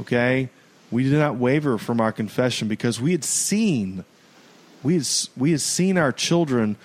Okay? 0.00 0.50
We 0.90 1.04
did 1.04 1.18
not 1.18 1.36
waver 1.36 1.78
from 1.78 2.00
our 2.00 2.12
confession 2.12 2.68
because 2.68 3.00
we 3.00 3.12
had 3.12 3.24
seen 3.24 4.04
we 4.82 4.94
had, 4.94 5.06
we 5.36 5.50
had 5.52 5.60
seen 5.60 5.98
our 5.98 6.12
children 6.12 6.76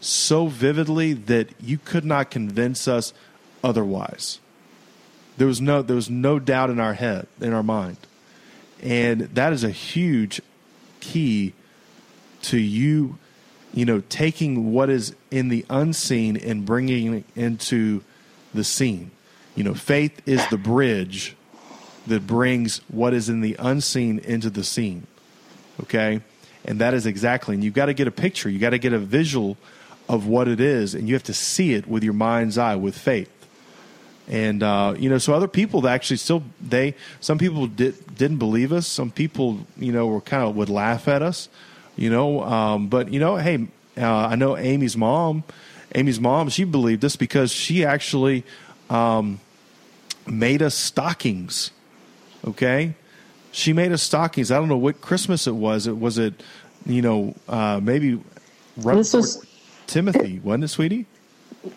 so 0.00 0.48
vividly 0.48 1.12
that 1.12 1.48
you 1.60 1.78
could 1.78 2.04
not 2.04 2.30
convince 2.30 2.88
us 2.88 3.12
otherwise. 3.62 4.40
There 5.36 5.46
was 5.46 5.60
no 5.60 5.82
there 5.82 5.96
was 5.96 6.10
no 6.10 6.38
doubt 6.38 6.70
in 6.70 6.78
our 6.78 6.94
head, 6.94 7.26
in 7.40 7.52
our 7.52 7.62
mind. 7.62 7.96
And 8.82 9.22
that 9.34 9.52
is 9.52 9.64
a 9.64 9.70
huge 9.70 10.40
key 11.00 11.54
to 12.42 12.58
you, 12.58 13.18
you 13.74 13.84
know, 13.84 14.00
taking 14.08 14.72
what 14.72 14.88
is 14.88 15.14
in 15.30 15.48
the 15.48 15.66
unseen 15.68 16.36
and 16.36 16.64
bringing 16.64 17.14
it 17.14 17.24
into 17.34 18.02
the 18.54 18.62
seen. 18.62 19.10
You 19.56 19.64
know, 19.64 19.74
faith 19.74 20.22
is 20.26 20.46
the 20.48 20.56
bridge 20.56 21.36
that 22.06 22.26
brings 22.26 22.78
what 22.88 23.12
is 23.12 23.28
in 23.28 23.40
the 23.40 23.56
unseen 23.58 24.20
into 24.20 24.48
the 24.48 24.62
seen. 24.62 25.06
Okay? 25.82 26.20
And 26.64 26.80
that 26.80 26.94
is 26.94 27.04
exactly, 27.04 27.54
and 27.54 27.64
you've 27.64 27.74
got 27.74 27.86
to 27.86 27.94
get 27.94 28.06
a 28.06 28.12
picture, 28.12 28.48
you've 28.48 28.60
got 28.60 28.70
to 28.70 28.78
get 28.78 28.92
a 28.92 28.98
visual 28.98 29.56
of 30.08 30.26
what 30.26 30.48
it 30.48 30.60
is, 30.60 30.94
and 30.94 31.08
you 31.08 31.14
have 31.14 31.24
to 31.24 31.34
see 31.34 31.74
it 31.74 31.86
with 31.86 32.04
your 32.04 32.12
mind's 32.12 32.56
eye, 32.56 32.76
with 32.76 32.96
faith. 32.96 33.30
And 34.28 34.62
uh, 34.62 34.94
you 34.98 35.10
know, 35.10 35.18
so 35.18 35.34
other 35.34 35.48
people 35.48 35.82
that 35.82 35.92
actually 35.92 36.16
still 36.16 36.42
they 36.58 36.94
some 37.20 37.36
people 37.36 37.66
did 37.66 38.16
didn't 38.16 38.38
believe 38.38 38.72
us. 38.72 38.86
Some 38.86 39.10
people 39.10 39.66
you 39.76 39.92
know 39.92 40.06
were 40.06 40.22
kind 40.22 40.42
of 40.44 40.56
would 40.56 40.70
laugh 40.70 41.08
at 41.08 41.20
us, 41.20 41.50
you 41.96 42.10
know. 42.10 42.42
Um, 42.42 42.88
but 42.88 43.12
you 43.12 43.20
know, 43.20 43.36
hey, 43.36 43.66
uh, 43.96 44.06
I 44.06 44.34
know 44.36 44.56
Amy's 44.56 44.96
mom. 44.96 45.44
Amy's 45.94 46.18
mom, 46.20 46.48
she 46.48 46.64
believed 46.64 47.02
this 47.02 47.14
because 47.16 47.52
she 47.52 47.84
actually 47.84 48.44
um, 48.90 49.38
made 50.26 50.60
us 50.62 50.74
stockings. 50.74 51.70
Okay, 52.46 52.94
she 53.52 53.72
made 53.72 53.92
us 53.92 54.02
stockings. 54.02 54.50
I 54.50 54.56
don't 54.58 54.68
know 54.68 54.76
what 54.76 55.00
Christmas 55.00 55.46
it 55.46 55.54
was. 55.54 55.86
It 55.86 55.96
was 55.98 56.18
it, 56.18 56.42
you 56.84 57.00
know, 57.02 57.34
uh, 57.48 57.80
maybe 57.82 58.20
right 58.78 58.96
This 58.96 59.12
was- 59.12 59.46
Timothy, 59.86 60.40
wasn't 60.42 60.64
it, 60.64 60.68
sweetie? 60.68 61.06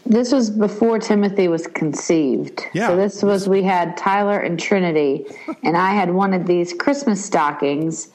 This 0.06 0.32
was 0.34 0.50
before 0.50 1.00
Timothy 1.00 1.48
was 1.48 1.68
conceived. 1.68 2.62
Yeah. 2.74 2.88
So 2.88 2.96
this 2.98 3.24
was 3.24 3.48
we 3.48 3.64
had 3.64 3.96
Tyler 3.96 4.38
and 4.40 4.60
Trinity, 4.60 5.26
and 5.64 5.78
I 5.78 5.92
had 5.92 6.12
wanted 6.14 6.46
these 6.48 6.74
Christmas 6.74 7.24
stockings, 7.24 8.10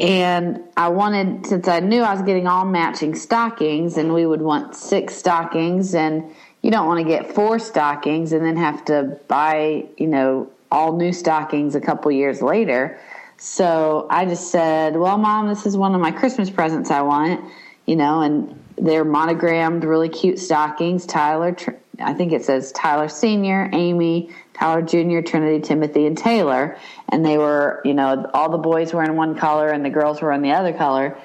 and 0.00 0.62
I 0.78 0.88
wanted 0.88 1.46
since 1.46 1.68
I 1.68 1.80
knew 1.80 2.02
I 2.02 2.14
was 2.14 2.22
getting 2.22 2.46
all 2.46 2.64
matching 2.64 3.14
stockings, 3.14 3.98
and 3.98 4.14
we 4.14 4.24
would 4.24 4.40
want 4.40 4.74
six 4.74 5.14
stockings, 5.14 5.94
and 5.94 6.24
you 6.62 6.70
don't 6.70 6.86
want 6.86 6.98
to 7.00 7.04
get 7.04 7.34
four 7.34 7.58
stockings 7.58 8.32
and 8.32 8.44
then 8.44 8.56
have 8.56 8.84
to 8.86 9.18
buy 9.28 9.86
you 9.98 10.06
know 10.06 10.50
all 10.72 10.96
new 10.96 11.12
stockings 11.12 11.74
a 11.74 11.80
couple 11.80 12.10
years 12.10 12.40
later. 12.40 12.98
So 13.36 14.06
I 14.10 14.24
just 14.24 14.50
said, 14.50 14.96
"Well, 14.96 15.18
Mom, 15.18 15.48
this 15.48 15.66
is 15.66 15.76
one 15.76 15.94
of 15.94 16.00
my 16.00 16.10
Christmas 16.10 16.48
presents 16.48 16.90
I 16.90 17.02
want," 17.02 17.44
you 17.84 17.96
know, 17.96 18.22
and 18.22 18.58
they're 18.78 19.04
monogrammed, 19.04 19.84
really 19.84 20.08
cute 20.08 20.38
stockings. 20.38 21.04
Tyler, 21.04 21.54
I 21.98 22.14
think 22.14 22.32
it 22.32 22.44
says 22.44 22.72
Tyler 22.72 23.08
Senior, 23.08 23.68
Amy, 23.72 24.30
Tyler 24.54 24.82
Junior, 24.82 25.22
Trinity, 25.22 25.60
Timothy, 25.60 26.06
and 26.06 26.16
Taylor, 26.16 26.76
and 27.10 27.24
they 27.24 27.38
were, 27.38 27.80
you 27.84 27.94
know, 27.94 28.30
all 28.32 28.48
the 28.50 28.58
boys 28.58 28.92
were 28.92 29.02
in 29.02 29.16
one 29.16 29.34
color 29.34 29.68
and 29.68 29.84
the 29.84 29.90
girls 29.90 30.22
were 30.22 30.32
in 30.32 30.42
the 30.42 30.52
other 30.52 30.72
color. 30.72 31.16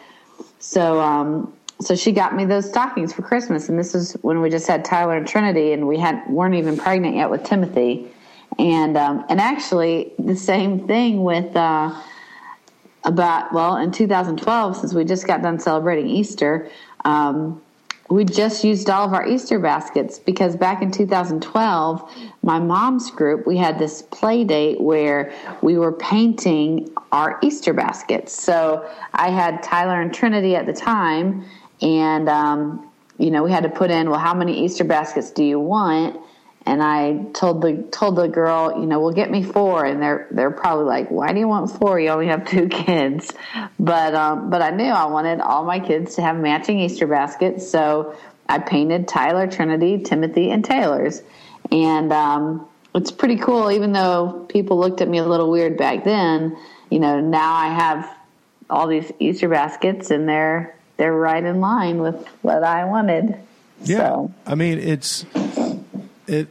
So, 0.60 0.99
um, 0.99 1.54
so 1.82 1.95
she 1.95 2.12
got 2.12 2.36
me 2.36 2.45
those 2.45 2.67
stockings 2.67 3.13
for 3.13 3.21
Christmas, 3.21 3.69
and 3.69 3.78
this 3.78 3.93
is 3.93 4.13
when 4.21 4.41
we 4.41 4.49
just 4.49 4.67
had 4.67 4.86
Tyler 4.86 5.15
and 5.15 5.28
Trinity, 5.28 5.73
and 5.73 5.88
we 5.88 5.97
had 5.97 6.28
weren't 6.30 6.56
even 6.56 6.78
pregnant 6.78 7.15
yet 7.15 7.30
with 7.30 7.43
Timothy, 7.43 8.08
and 8.58 8.97
um, 8.97 9.25
and 9.30 9.39
actually 9.39 10.13
the 10.19 10.36
same 10.36 10.88
thing 10.88 11.23
with. 11.23 11.56
Uh, 11.56 12.01
about 13.06 13.54
well 13.54 13.78
in 13.78 13.91
2012 13.91 14.78
since 14.78 14.91
we 14.91 15.06
just 15.06 15.28
got 15.28 15.43
done 15.43 15.60
celebrating 15.60 16.08
easter 16.08 16.67
um, 17.06 17.62
we 18.10 18.24
just 18.24 18.63
used 18.63 18.89
all 18.89 19.08
of 19.08 19.13
our 19.13 19.26
easter 19.28 19.58
baskets 19.58 20.20
because 20.20 20.56
back 20.56 20.82
in 20.82 20.91
2012 20.91 22.12
my 22.44 22.60
mom's 22.60 23.10
group 23.10 23.48
we 23.48 23.58
had 23.58 23.80
this 23.80 24.04
play 24.04 24.44
date 24.44 24.80
where 24.80 25.34
we 25.62 25.78
were 25.78 25.91
painting 25.91 26.89
our 27.12 27.39
easter 27.41 27.74
baskets. 27.74 28.32
So 28.34 28.88
i 29.13 29.30
had 29.30 29.63
tyler 29.63 30.02
and 30.02 30.13
trinity 30.13 30.56
at 30.56 30.65
the 30.65 30.74
time 30.74 31.46
and 31.82 32.30
um, 32.30 32.89
you 33.18 33.32
know 33.32 33.44
we 33.44 33.52
had 33.52 33.63
to 33.63 33.70
put 33.70 33.89
in 33.89 34.10
well 34.10 34.20
how 34.20 34.34
many 34.34 34.63
easter 34.63 34.84
baskets 34.84 35.32
do 35.32 35.44
you 35.44 35.60
want 35.60 36.20
and 36.65 36.82
I 36.82 37.25
told 37.34 37.62
the 37.62 37.84
told 37.91 38.15
the 38.15 38.28
girl, 38.28 38.80
you 38.80 38.88
know, 38.88 38.99
well, 38.99 39.12
get 39.12 39.30
me 39.30 39.43
four, 39.43 39.86
and 39.86 40.01
they're 40.01 40.28
they're 40.32 40.51
probably 40.51 40.86
like, 40.86 41.12
why 41.12 41.32
do 41.32 41.39
you 41.39 41.47
want 41.47 41.69
four? 41.71 41.99
You 41.99 42.10
only 42.10 42.28
have 42.28 42.47
two 42.47 42.67
kids, 42.69 43.32
but 43.80 44.15
um, 44.15 44.49
but 44.49 44.62
I 44.62 44.71
knew 44.71 44.86
I 44.86 45.06
wanted 45.06 45.41
all 45.41 45.63
my 45.63 45.80
kids 45.80 46.15
to 46.15 46.21
have 46.23 46.38
matching 46.38 46.80
Easter 46.80 47.06
baskets, 47.06 47.69
so 47.69 48.15
I 48.49 48.60
painted 48.60 49.08
Tyler, 49.08 49.47
Trinity, 49.47 49.99
Timothy, 49.99 50.49
and 50.49 50.65
Taylor's, 50.65 51.21
and 51.71 52.12
um, 52.12 52.67
it's 52.95 53.12
pretty 53.12 53.38
cool. 53.38 53.71
Even 53.71 53.91
though 53.91 54.45
people 54.49 54.80
looked 54.80 55.01
at 55.01 55.08
me 55.08 55.19
a 55.19 55.25
little 55.25 55.51
weird 55.51 55.78
back 55.78 56.04
then, 56.04 56.58
you 56.89 56.99
know, 56.99 57.19
now 57.19 57.54
I 57.54 57.67
have 57.67 58.17
all 58.71 58.88
these 58.88 59.12
Easter 59.19 59.49
baskets, 59.49 60.10
and 60.10 60.28
they're 60.28 60.75
they're 60.97 61.13
right 61.13 61.43
in 61.43 61.60
line 61.60 61.99
with 61.99 62.28
what 62.41 62.63
I 62.63 62.86
wanted. 62.86 63.38
Yeah, 63.84 63.97
So. 63.97 64.34
I 64.47 64.56
mean 64.56 64.80
it's 64.80 65.25
it. 66.28 66.48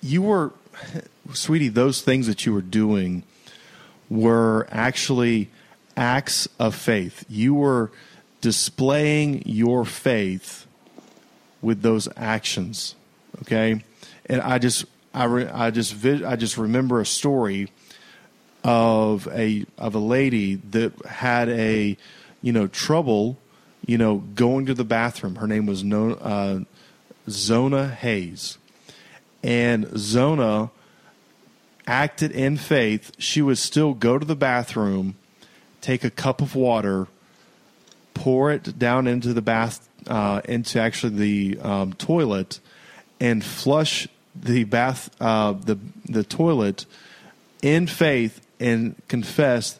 You 0.00 0.22
were, 0.22 0.52
sweetie. 1.32 1.68
Those 1.68 2.02
things 2.02 2.26
that 2.26 2.44
you 2.44 2.52
were 2.52 2.62
doing 2.62 3.22
were 4.08 4.66
actually 4.70 5.50
acts 5.96 6.48
of 6.58 6.74
faith. 6.74 7.24
You 7.28 7.54
were 7.54 7.90
displaying 8.40 9.42
your 9.46 9.84
faith 9.84 10.66
with 11.62 11.82
those 11.82 12.08
actions. 12.16 12.94
Okay, 13.42 13.82
and 14.26 14.40
I 14.40 14.58
just 14.58 14.84
I 15.12 15.24
re, 15.24 15.46
I 15.46 15.70
just 15.70 16.04
I 16.04 16.36
just 16.36 16.58
remember 16.58 17.00
a 17.00 17.06
story 17.06 17.70
of 18.62 19.28
a 19.32 19.66
of 19.78 19.94
a 19.94 19.98
lady 19.98 20.56
that 20.56 20.92
had 21.06 21.48
a 21.48 21.96
you 22.42 22.52
know 22.52 22.66
trouble 22.66 23.38
you 23.86 23.98
know 23.98 24.16
going 24.34 24.66
to 24.66 24.74
the 24.74 24.84
bathroom. 24.84 25.36
Her 25.36 25.46
name 25.46 25.66
was 25.66 25.84
no, 25.84 26.12
uh, 26.12 26.60
Zona 27.28 27.88
Hayes, 27.88 28.58
and 29.42 29.86
Zona 29.96 30.70
acted 31.86 32.30
in 32.32 32.56
faith. 32.56 33.12
She 33.18 33.42
would 33.42 33.58
still 33.58 33.94
go 33.94 34.18
to 34.18 34.24
the 34.24 34.36
bathroom, 34.36 35.16
take 35.80 36.04
a 36.04 36.10
cup 36.10 36.40
of 36.40 36.54
water, 36.54 37.08
pour 38.14 38.50
it 38.50 38.78
down 38.78 39.06
into 39.06 39.32
the 39.32 39.42
bath 39.42 39.88
uh, 40.06 40.40
into 40.44 40.80
actually 40.80 41.16
the 41.16 41.60
um, 41.60 41.92
toilet, 41.94 42.60
and 43.20 43.44
flush 43.44 44.08
the 44.34 44.64
bath 44.64 45.10
uh, 45.20 45.52
the 45.52 45.78
the 46.06 46.24
toilet 46.24 46.86
in 47.62 47.86
faith 47.86 48.44
and 48.60 48.94
confess 49.08 49.78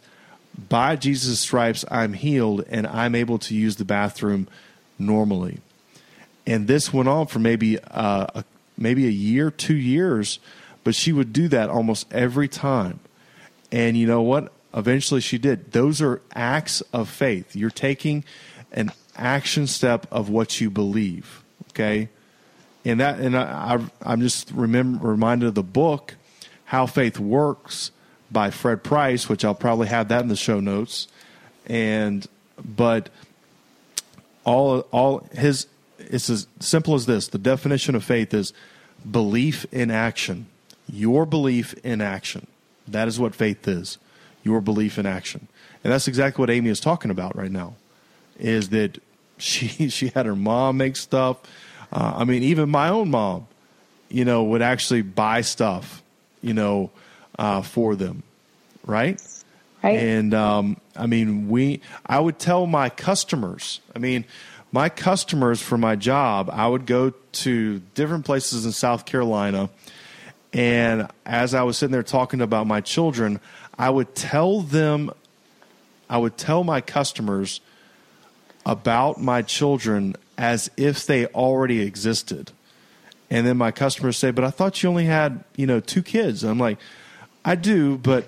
by 0.68 0.96
Jesus' 0.96 1.40
stripes 1.40 1.84
I'm 1.90 2.12
healed 2.12 2.64
and 2.68 2.86
I'm 2.86 3.14
able 3.14 3.38
to 3.40 3.54
use 3.54 3.76
the 3.76 3.84
bathroom 3.84 4.48
normally. 4.98 5.60
And 6.46 6.66
this 6.66 6.92
went 6.92 7.08
on 7.08 7.26
for 7.26 7.38
maybe 7.38 7.78
uh, 7.78 8.26
a, 8.34 8.44
maybe 8.76 9.06
a 9.06 9.10
year, 9.10 9.50
two 9.50 9.76
years, 9.76 10.38
but 10.82 10.94
she 10.94 11.12
would 11.12 11.32
do 11.32 11.48
that 11.48 11.70
almost 11.70 12.12
every 12.12 12.48
time. 12.48 13.00
And 13.72 13.96
you 13.96 14.06
know 14.06 14.22
what? 14.22 14.52
Eventually 14.74 15.20
she 15.20 15.38
did. 15.38 15.72
Those 15.72 16.02
are 16.02 16.20
acts 16.34 16.80
of 16.92 17.08
faith. 17.08 17.54
You're 17.54 17.70
taking 17.70 18.24
an 18.72 18.92
action 19.16 19.66
step 19.66 20.06
of 20.10 20.28
what 20.28 20.60
you 20.60 20.68
believe. 20.68 21.42
Okay, 21.70 22.08
and 22.84 23.00
that 23.00 23.20
and 23.20 23.36
I, 23.36 23.74
I 23.74 24.12
I'm 24.12 24.20
just 24.20 24.50
remember 24.50 25.08
reminded 25.08 25.48
of 25.48 25.54
the 25.54 25.62
book 25.62 26.14
How 26.66 26.86
Faith 26.86 27.18
Works 27.18 27.90
by 28.30 28.50
Fred 28.50 28.82
Price, 28.82 29.28
which 29.28 29.44
I'll 29.44 29.54
probably 29.54 29.88
have 29.88 30.08
that 30.08 30.22
in 30.22 30.28
the 30.28 30.36
show 30.36 30.60
notes. 30.60 31.08
And 31.66 32.26
but 32.62 33.10
all 34.44 34.80
all 34.90 35.28
his 35.32 35.66
it's 36.10 36.30
as 36.30 36.46
simple 36.60 36.94
as 36.94 37.06
this. 37.06 37.28
The 37.28 37.38
definition 37.38 37.94
of 37.94 38.04
faith 38.04 38.32
is 38.34 38.52
belief 39.10 39.66
in 39.72 39.90
action. 39.90 40.46
Your 40.90 41.26
belief 41.26 41.74
in 41.84 42.00
action. 42.00 42.46
That 42.86 43.08
is 43.08 43.18
what 43.18 43.34
faith 43.34 43.66
is. 43.66 43.98
Your 44.42 44.60
belief 44.60 44.98
in 44.98 45.06
action. 45.06 45.48
And 45.82 45.92
that's 45.92 46.08
exactly 46.08 46.42
what 46.42 46.50
Amy 46.50 46.70
is 46.70 46.80
talking 46.80 47.10
about 47.10 47.36
right 47.36 47.50
now. 47.50 47.74
Is 48.38 48.70
that 48.70 48.98
she 49.38 49.88
she 49.88 50.08
had 50.08 50.26
her 50.26 50.36
mom 50.36 50.76
make 50.76 50.96
stuff. 50.96 51.38
Uh, 51.92 52.14
I 52.16 52.24
mean, 52.24 52.42
even 52.42 52.68
my 52.70 52.88
own 52.88 53.10
mom, 53.10 53.46
you 54.08 54.24
know, 54.24 54.44
would 54.44 54.62
actually 54.62 55.02
buy 55.02 55.42
stuff, 55.42 56.02
you 56.42 56.54
know, 56.54 56.90
uh, 57.38 57.62
for 57.62 57.94
them, 57.94 58.22
right? 58.84 59.20
Right. 59.82 59.98
And 59.98 60.32
um, 60.32 60.80
I 60.96 61.06
mean, 61.06 61.50
we. 61.50 61.82
I 62.06 62.18
would 62.18 62.38
tell 62.38 62.66
my 62.66 62.88
customers. 62.88 63.80
I 63.94 63.98
mean, 63.98 64.24
my 64.74 64.88
customers 64.88 65.62
for 65.62 65.78
my 65.78 65.94
job. 65.94 66.50
I 66.52 66.66
would 66.66 66.84
go 66.84 67.10
to 67.10 67.78
different 67.94 68.24
places 68.24 68.66
in 68.66 68.72
South 68.72 69.06
Carolina, 69.06 69.70
and 70.52 71.06
as 71.24 71.54
I 71.54 71.62
was 71.62 71.78
sitting 71.78 71.92
there 71.92 72.02
talking 72.02 72.40
about 72.40 72.66
my 72.66 72.80
children, 72.80 73.38
I 73.78 73.88
would 73.88 74.16
tell 74.16 74.62
them. 74.62 75.12
I 76.10 76.18
would 76.18 76.36
tell 76.36 76.64
my 76.64 76.80
customers 76.80 77.60
about 78.66 79.20
my 79.20 79.42
children 79.42 80.16
as 80.36 80.72
if 80.76 81.06
they 81.06 81.26
already 81.26 81.80
existed. 81.80 82.50
And 83.30 83.46
then 83.46 83.56
my 83.56 83.70
customers 83.70 84.16
say, 84.16 84.32
"But 84.32 84.42
I 84.42 84.50
thought 84.50 84.82
you 84.82 84.88
only 84.88 85.04
had, 85.04 85.44
you 85.54 85.68
know, 85.68 85.78
two 85.78 86.02
kids." 86.02 86.42
And 86.42 86.50
I'm 86.50 86.58
like, 86.58 86.78
"I 87.44 87.54
do, 87.54 87.96
but 87.96 88.26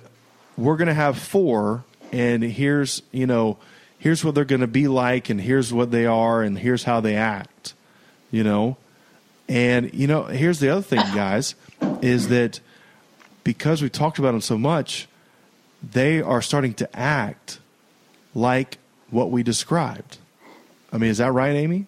we're 0.57 0.77
going 0.77 0.87
to 0.87 0.95
have 0.95 1.19
four, 1.19 1.83
and 2.13 2.45
here's 2.45 3.03
you 3.11 3.27
know 3.27 3.59
here's 3.99 4.25
what 4.25 4.35
they're 4.35 4.45
going 4.45 4.61
to 4.61 4.67
be 4.67 4.89
like, 4.89 5.31
and 5.31 5.41
here's 5.41 5.73
what 5.73 5.91
they 5.91 6.07
are, 6.07 6.43
and 6.43 6.59
here's 6.59 6.85
how 6.85 7.01
they 7.01 7.17
act. 7.17 7.75
You 8.31 8.45
know, 8.45 8.77
and 9.49 9.93
you 9.95 10.07
know 10.07 10.25
here's 10.25 10.61
the 10.61 10.69
other 10.69 10.83
thing, 10.83 11.01
guys, 11.15 11.55
is 12.03 12.29
that 12.29 12.61
because 13.45 13.83
we 13.83 13.89
talked 13.89 14.19
about 14.19 14.33
them 14.33 14.41
so 14.41 14.59
much, 14.59 15.09
they 15.83 16.21
are 16.21 16.43
starting 16.43 16.75
to 16.75 16.97
act 16.97 17.61
like 18.35 18.79
what 19.11 19.31
we 19.31 19.43
described. 19.43 20.19
I 20.93 20.99
mean, 20.99 21.11
is 21.11 21.19
that 21.19 21.33
right, 21.33 21.55
Amy? 21.55 21.87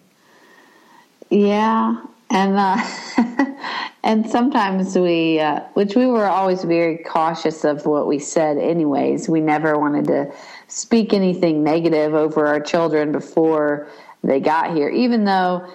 Yeah, 1.29 2.01
and 2.29 2.55
uh, 2.57 3.55
and 4.03 4.29
sometimes 4.29 4.97
we, 4.97 5.39
uh, 5.39 5.61
which 5.73 5.95
we 5.95 6.05
were 6.05 6.25
always 6.25 6.63
very 6.63 6.97
cautious 6.97 7.63
of 7.63 7.85
what 7.85 8.07
we 8.07 8.19
said. 8.19 8.57
Anyways, 8.57 9.29
we 9.29 9.41
never 9.41 9.77
wanted 9.77 10.07
to 10.07 10.33
speak 10.69 11.13
anything 11.13 11.63
negative 11.63 12.13
over 12.13 12.47
our 12.47 12.59
children 12.59 13.11
before 13.11 13.87
they 14.23 14.39
got 14.39 14.75
here. 14.75 14.89
Even 14.89 15.25
though, 15.25 15.67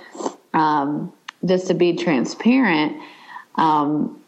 um, 0.54 1.12
just 1.44 1.66
to 1.66 1.74
be 1.74 1.94
transparent, 1.96 2.96
um, 3.56 4.20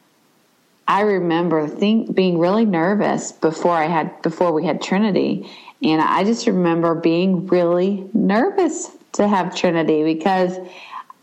I 0.88 1.00
remember 1.00 1.66
think 1.66 2.14
being 2.14 2.38
really 2.38 2.64
nervous 2.64 3.32
before 3.32 3.72
I 3.72 3.86
had 3.86 4.22
before 4.22 4.52
we 4.52 4.64
had 4.64 4.82
Trinity, 4.82 5.50
and 5.82 6.00
I 6.00 6.24
just 6.24 6.46
remember 6.46 6.94
being 6.94 7.46
really 7.46 8.08
nervous 8.12 8.90
to 9.12 9.26
have 9.26 9.56
Trinity 9.56 10.04
because 10.04 10.58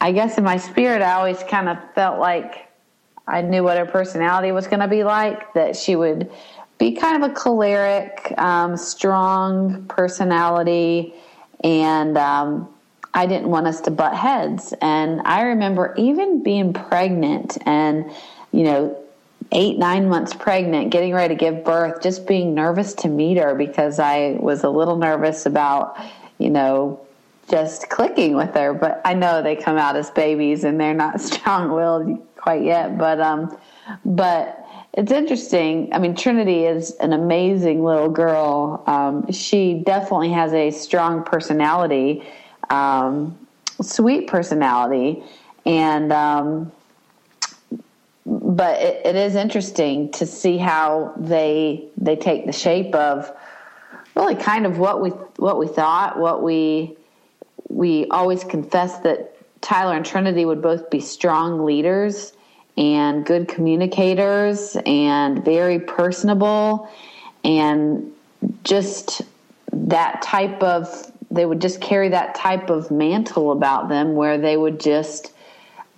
I 0.02 0.12
guess 0.12 0.38
in 0.38 0.44
my 0.44 0.58
spirit, 0.58 1.02
I 1.02 1.14
always 1.14 1.42
kind 1.44 1.70
of 1.70 1.78
felt 1.94 2.20
like 2.20 2.68
I 3.26 3.42
knew 3.42 3.64
what 3.64 3.78
her 3.78 3.86
personality 3.86 4.52
was 4.52 4.68
going 4.68 4.82
to 4.82 4.88
be 4.88 5.04
like, 5.04 5.54
that 5.54 5.78
she 5.78 5.96
would 5.96 6.30
be 6.84 6.92
kind 6.92 7.24
of 7.24 7.32
a 7.32 7.34
choleric, 7.34 8.34
um, 8.38 8.76
strong 8.76 9.86
personality, 9.86 11.14
and 11.64 12.18
um, 12.18 12.68
I 13.14 13.26
didn't 13.26 13.48
want 13.48 13.68
us 13.68 13.80
to 13.82 13.92
butt 13.92 14.14
heads. 14.14 14.74
And 14.82 15.22
I 15.22 15.44
remember 15.44 15.96
even 15.98 16.44
being 16.44 16.74
pregnant 16.74 17.58
and, 17.66 18.12
you 18.52 18.64
know, 18.64 19.02
eight, 19.54 19.78
nine 19.78 20.10
months 20.10 20.34
pregnant, 20.34 20.90
getting 20.90 21.14
ready 21.14 21.36
to 21.36 21.40
give 21.40 21.64
birth, 21.64 22.04
just 22.04 22.28
being 22.28 22.54
nervous 22.54 22.94
to 22.96 23.08
meet 23.08 23.38
her 23.38 23.56
because 23.56 23.98
I 23.98 24.36
was 24.42 24.66
a 24.66 24.70
little 24.70 24.98
nervous 24.98 25.46
about, 25.46 25.98
you 26.38 26.50
know, 26.50 27.00
just 27.50 27.90
clicking 27.90 28.36
with 28.36 28.56
her. 28.56 28.74
But 28.74 29.00
I 29.06 29.14
know 29.14 29.42
they 29.42 29.56
come 29.56 29.78
out 29.78 29.96
as 29.96 30.12
babies 30.12 30.66
and 30.66 30.82
they're 30.82 30.94
not 30.94 31.22
strong 31.30 31.72
willed 31.72 32.28
quite 32.36 32.64
yet. 32.64 32.98
But 32.98 33.22
um, 33.22 33.58
but 34.04 34.63
it's 34.94 35.12
interesting. 35.12 35.90
I 35.92 35.98
mean, 35.98 36.16
Trinity 36.16 36.66
is 36.66 36.92
an 36.96 37.14
amazing 37.14 37.84
little 37.84 38.10
girl. 38.10 38.84
Um, 38.86 39.32
she 39.32 39.74
definitely 39.74 40.32
has 40.32 40.54
a 40.54 40.70
strong 40.70 41.24
personality, 41.24 42.24
um, 42.70 43.38
sweet 43.82 44.28
personality, 44.28 45.24
and 45.66 46.14
um, 46.14 46.72
but 48.26 48.80
it, 48.82 49.06
it 49.06 49.16
is 49.16 49.36
interesting 49.36 50.12
to 50.12 50.28
see 50.28 50.58
how 50.58 51.14
they 51.18 51.86
they 51.98 52.16
take 52.16 52.46
the 52.46 52.52
shape 52.52 52.94
of 52.94 53.36
really 54.16 54.36
kind 54.36 54.68
of 54.68 54.78
what 54.78 55.02
we 55.02 55.10
what 55.38 55.58
we 55.58 55.68
thought, 55.68 56.20
what 56.20 56.44
we 56.44 56.96
we 57.68 58.06
always 58.10 58.44
confessed 58.44 59.02
that 59.02 59.36
Tyler 59.62 59.96
and 59.96 60.06
Trinity 60.06 60.46
would 60.46 60.62
both 60.62 60.92
be 60.92 61.00
strong 61.00 61.66
leaders 61.66 62.34
and 62.78 63.26
good 63.26 63.48
communicators 63.48 64.78
and 64.86 65.44
very 65.46 65.80
personable 65.80 66.90
and 67.44 68.12
just 68.64 69.22
that 69.72 70.22
type 70.22 70.62
of 70.64 71.12
they 71.30 71.46
would 71.46 71.62
just 71.62 71.82
carry 71.82 72.10
that 72.10 72.36
type 72.36 72.70
of 72.70 72.92
mantle 72.92 73.52
about 73.52 73.90
them 73.90 74.16
where 74.16 74.38
they 74.38 74.58
would 74.58 74.80
just 74.80 75.34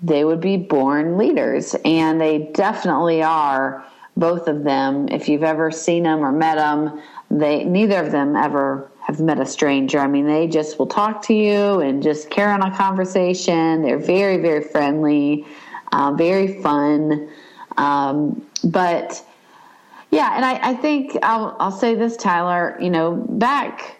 they 0.01 0.23
would 0.25 0.41
be 0.41 0.57
born 0.57 1.17
leaders 1.17 1.75
and 1.85 2.19
they 2.19 2.49
definitely 2.53 3.23
are 3.23 3.85
both 4.17 4.47
of 4.47 4.63
them 4.63 5.07
if 5.09 5.27
you've 5.27 5.43
ever 5.43 5.71
seen 5.71 6.03
them 6.03 6.19
or 6.19 6.31
met 6.31 6.55
them 6.55 7.01
they 7.31 7.63
neither 7.63 8.03
of 8.03 8.11
them 8.11 8.35
ever 8.35 8.89
have 9.05 9.19
met 9.19 9.39
a 9.39 9.45
stranger. 9.45 9.99
I 9.99 10.07
mean, 10.07 10.25
they 10.25 10.47
just 10.47 10.79
will 10.79 10.87
talk 10.87 11.21
to 11.27 11.33
you 11.33 11.79
and 11.79 12.01
just 12.01 12.31
carry 12.31 12.51
on 12.51 12.63
a 12.63 12.75
conversation. 12.75 13.83
They're 13.83 13.99
very, 13.99 14.37
very 14.37 14.63
friendly, 14.63 15.45
uh, 15.95 16.11
very 16.11 16.61
fun. 16.61 17.29
Um, 17.77 18.45
but 18.65 19.25
yeah, 20.11 20.35
and 20.35 20.43
I, 20.43 20.71
I 20.71 20.73
think 20.75 21.17
I'll, 21.23 21.55
I'll 21.59 21.71
say 21.71 21.95
this, 21.95 22.17
Tyler, 22.17 22.77
you 22.81 22.89
know, 22.89 23.13
back 23.13 23.97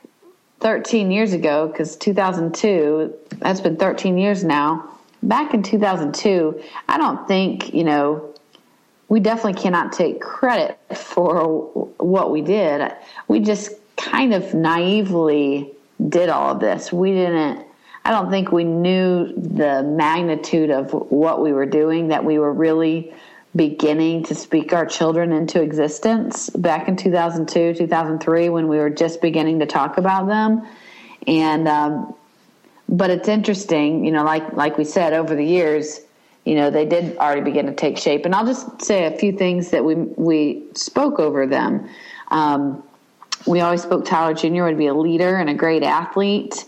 13 0.60 1.10
years 1.10 1.32
ago, 1.32 1.68
because 1.68 1.96
2002, 1.96 3.14
that's 3.38 3.62
been 3.62 3.78
13 3.78 4.18
years 4.18 4.44
now. 4.44 4.90
Back 5.24 5.54
in 5.54 5.64
2002, 5.64 6.62
I 6.90 6.98
don't 6.98 7.26
think, 7.28 7.74
you 7.74 7.86
know, 7.86 8.34
we 9.08 9.22
definitely 9.22 9.62
cannot 9.62 9.94
take 9.94 10.20
credit 10.20 10.78
for 10.94 11.58
what 11.98 12.32
we 12.32 12.42
did. 12.42 12.92
We 13.28 13.40
just 13.40 13.72
kind 13.96 14.34
of 14.34 14.54
naively 14.54 15.72
did 16.10 16.28
all 16.28 16.52
of 16.52 16.60
this. 16.60 16.92
We 16.92 17.12
didn't, 17.12 17.66
I 18.06 18.12
don't 18.12 18.30
think 18.30 18.52
we 18.52 18.64
knew 18.64 19.34
the 19.36 19.82
magnitude 19.82 20.70
of 20.70 20.92
what 20.92 21.42
we 21.42 21.52
were 21.52 21.66
doing, 21.66 22.10
that 22.10 22.24
we 22.24 22.38
were 22.38 22.54
really 22.54 23.12
beginning 23.56 24.24
to 24.26 24.36
speak 24.36 24.74
our 24.74 24.86
children 24.86 25.32
into 25.32 25.60
existence 25.60 26.52
back 26.52 26.88
in 26.88 26.98
2002, 26.98 27.74
2003, 27.74 28.50
when 28.50 28.68
we 28.68 28.78
were 28.78 28.92
just 28.92 29.22
beginning 29.22 29.60
to 29.60 29.66
talk 29.66 29.98
about 29.98 30.28
them. 30.28 30.68
And, 31.26 31.68
um, 31.68 32.14
but 32.88 33.10
it's 33.10 33.28
interesting, 33.28 34.06
you 34.06 34.12
know, 34.12 34.24
like, 34.24 34.54
like 34.54 34.78
we 34.78 34.84
said, 34.84 35.14
over 35.14 35.34
the 35.34 35.46
years, 35.46 36.00
you 36.44 36.54
know, 36.54 36.70
they 36.70 36.86
did 36.86 37.18
already 37.18 37.42
begin 37.42 37.66
to 37.66 37.74
take 37.74 37.98
shape. 37.98 38.26
And 38.26 38.36
I'll 38.36 38.46
just 38.46 38.84
say 38.84 39.06
a 39.06 39.18
few 39.18 39.32
things 39.32 39.72
that 39.72 39.84
we, 39.84 39.96
we 39.96 40.64
spoke 40.76 41.20
over 41.20 41.48
them. 41.48 41.90
Um, 42.30 42.84
we 43.48 43.62
always 43.62 43.82
spoke 43.82 44.06
Tyler 44.06 44.36
Jr. 44.36 44.66
would 44.66 44.78
be 44.78 44.88
a 44.88 44.94
leader 44.94 45.38
and 45.38 45.50
a 45.50 45.56
great 45.56 45.82
athlete, 45.82 46.66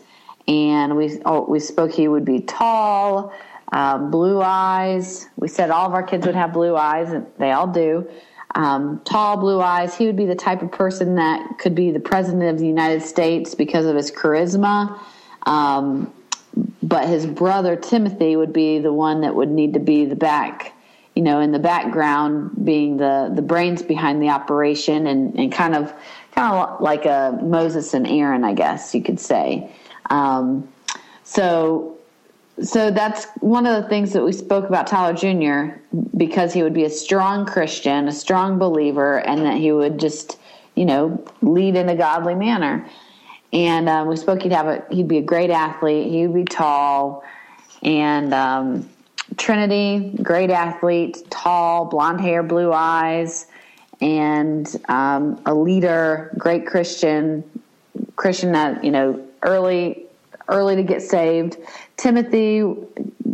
and 0.47 0.95
we 0.95 1.19
oh, 1.25 1.45
we 1.45 1.60
spoke 1.60 1.91
he 1.91 2.07
would 2.07 2.25
be 2.25 2.39
tall, 2.39 3.33
um, 3.71 4.12
blue 4.12 4.41
eyes. 4.41 5.27
We 5.36 5.47
said 5.47 5.69
all 5.69 5.88
of 5.88 5.93
our 5.93 6.03
kids 6.03 6.25
would 6.25 6.36
have 6.36 6.53
blue 6.53 6.75
eyes, 6.75 7.12
and 7.12 7.27
they 7.38 7.51
all 7.51 7.67
do. 7.67 8.10
Um, 8.55 9.01
tall 9.03 9.38
blue 9.38 9.62
eyes. 9.62 9.95
He 9.95 10.05
would 10.05 10.15
be 10.15 10.25
the 10.25 10.36
type 10.36 10.62
of 10.62 10.71
person 10.71 11.15
that 11.15 11.60
could 11.60 11.75
be 11.75 11.91
the 11.91 11.99
president 11.99 12.43
of 12.43 12.60
the 12.60 12.65
United 12.65 13.01
States 13.01 13.55
because 13.55 13.86
of 13.86 13.95
his 13.95 14.10
charisma. 14.10 14.97
Um, 15.45 16.13
but 16.81 17.07
his 17.07 17.25
brother 17.25 17.75
Timothy 17.75 18.36
would 18.36 18.53
be 18.53 18.79
the 18.79 18.93
one 18.93 19.21
that 19.21 19.36
would 19.36 19.49
need 19.49 19.73
to 19.73 19.79
be 19.79 20.05
the 20.05 20.15
back, 20.15 20.73
you 21.13 21.21
know, 21.21 21.39
in 21.41 21.51
the 21.51 21.60
background, 21.60 22.51
being 22.63 22.97
the 22.97 23.31
the 23.36 23.41
brains 23.41 23.83
behind 23.83 24.21
the 24.21 24.29
operation 24.29 25.07
and 25.07 25.38
and 25.38 25.51
kind 25.51 25.75
of 25.75 25.93
kind 26.33 26.55
of 26.55 26.81
like 26.81 27.05
a 27.05 27.38
Moses 27.43 27.93
and 27.93 28.07
Aaron, 28.07 28.45
I 28.45 28.53
guess 28.53 28.95
you 28.95 29.03
could 29.03 29.19
say. 29.19 29.71
Um, 30.10 30.67
so, 31.24 31.98
so 32.62 32.91
that's 32.91 33.28
one 33.39 33.65
of 33.65 33.82
the 33.82 33.89
things 33.89 34.13
that 34.13 34.24
we 34.24 34.32
spoke 34.32 34.67
about 34.67 34.88
Tyler 34.88 35.13
Jr. 35.13 35.78
because 36.15 36.54
he 36.54 36.63
would 36.63 36.74
be 36.74 36.86
a 36.86 36.89
strong 36.89 37.46
Christian, 37.46 38.08
a 38.08 38.12
strong 38.12 38.58
believer, 38.58 39.20
and 39.20 39.46
that 39.46 39.58
he 39.58 39.72
would 39.72 40.00
just, 40.00 40.39
you 40.76 40.86
know, 40.86 41.24
lead 41.41 41.76
in 41.76 41.89
a 41.89 41.96
godly 41.96 42.36
manner. 42.36 42.88
And 43.54 43.88
um, 43.88 44.08
we 44.08 44.15
spoke 44.17 44.41
he'd 44.41 44.52
have 44.52 44.67
a 44.67 44.84
he'd 44.89 45.08
be 45.08 45.20
a 45.20 45.22
great 45.22 45.50
athlete. 45.50 46.12
He 46.12 46.28
would 46.28 46.36
be 46.36 46.43
tall, 46.43 47.24
and 47.82 48.34
um, 48.34 48.89
Trinity, 49.38 50.17
great 50.22 50.50
athlete, 50.50 51.24
tall, 51.30 51.86
blonde 51.86 52.20
hair, 52.20 52.43
blue 52.43 52.74
eyes 52.74 53.48
and 54.02 54.76
um, 54.89 55.41
a 55.46 55.54
leader, 55.54 56.32
great 56.38 56.67
Christian, 56.67 57.43
Christian 58.15 58.52
that 58.52 58.84
you 58.84 58.91
know 58.91 59.26
early 59.41 60.04
early 60.50 60.76
to 60.76 60.84
get 60.84 61.02
saved. 61.02 61.58
Timothy, 61.97 62.63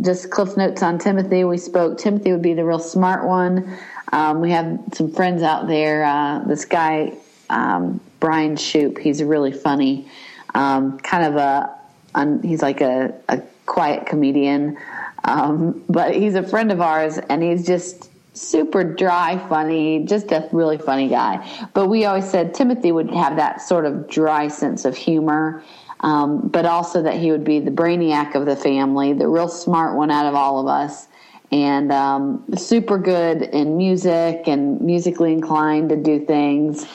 just 0.00 0.30
Cliff 0.30 0.56
notes 0.56 0.82
on 0.82 0.98
Timothy. 0.98 1.44
We 1.44 1.58
spoke. 1.58 1.98
Timothy 1.98 2.32
would 2.32 2.42
be 2.42 2.54
the 2.54 2.64
real 2.64 2.78
smart 2.78 3.24
one. 3.26 3.78
Um, 4.12 4.40
we 4.40 4.50
have 4.50 4.80
some 4.92 5.10
friends 5.10 5.42
out 5.42 5.66
there. 5.66 6.04
Uh, 6.04 6.40
this 6.40 6.64
guy, 6.64 7.14
um, 7.50 8.00
Brian 8.20 8.56
Shoop, 8.56 8.98
he's 8.98 9.22
really 9.22 9.52
funny. 9.52 10.08
Um, 10.54 10.98
kind 11.00 11.26
of 11.26 11.36
a, 11.36 11.76
un, 12.14 12.42
he's 12.42 12.62
like 12.62 12.80
a, 12.80 13.14
a 13.28 13.42
quiet 13.66 14.06
comedian, 14.06 14.78
um, 15.24 15.82
but 15.88 16.14
he's 16.14 16.36
a 16.36 16.42
friend 16.42 16.70
of 16.70 16.80
ours, 16.80 17.18
and 17.18 17.42
he's 17.42 17.66
just 17.66 18.10
super 18.34 18.84
dry, 18.84 19.38
funny, 19.48 20.04
just 20.04 20.30
a 20.32 20.48
really 20.52 20.78
funny 20.78 21.08
guy. 21.08 21.68
But 21.72 21.88
we 21.88 22.04
always 22.04 22.28
said 22.28 22.54
Timothy 22.54 22.92
would 22.92 23.10
have 23.10 23.36
that 23.36 23.62
sort 23.62 23.84
of 23.84 24.08
dry 24.08 24.48
sense 24.48 24.84
of 24.84 24.96
humor, 24.96 25.62
um, 26.04 26.48
but 26.48 26.66
also 26.66 27.02
that 27.02 27.14
he 27.14 27.30
would 27.30 27.44
be 27.44 27.60
the 27.60 27.70
brainiac 27.70 28.34
of 28.34 28.44
the 28.44 28.54
family, 28.54 29.14
the 29.14 29.26
real 29.26 29.48
smart 29.48 29.96
one 29.96 30.10
out 30.10 30.26
of 30.26 30.34
all 30.34 30.60
of 30.60 30.66
us, 30.66 31.08
and 31.50 31.90
um, 31.90 32.44
super 32.56 32.98
good 32.98 33.42
in 33.42 33.78
music 33.78 34.42
and 34.46 34.80
musically 34.82 35.32
inclined 35.32 35.88
to 35.88 35.96
do 35.96 36.24
things. 36.24 36.86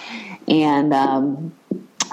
and 0.48 0.94
um, 0.94 1.52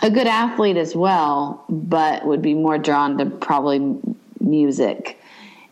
a 0.02 0.10
good 0.10 0.26
athlete 0.26 0.76
as 0.78 0.94
well, 0.94 1.64
but 1.68 2.24
would 2.26 2.42
be 2.42 2.54
more 2.54 2.78
drawn 2.78 3.18
to 3.18 3.26
probably 3.26 3.98
music. 4.40 5.20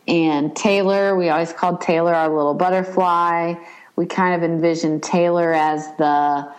And 0.07 0.55
Taylor, 0.55 1.17
we 1.17 1.31
always 1.31 1.53
called 1.53 1.81
Taylor 1.81 2.15
our 2.15 2.29
little 2.35 2.55
butterfly. 2.55 3.55
We 3.97 4.07
kind 4.07 4.35
of 4.35 4.51
envisioned 4.51 5.03
Taylor 5.03 5.55
as 5.55 5.87
the 5.97 6.53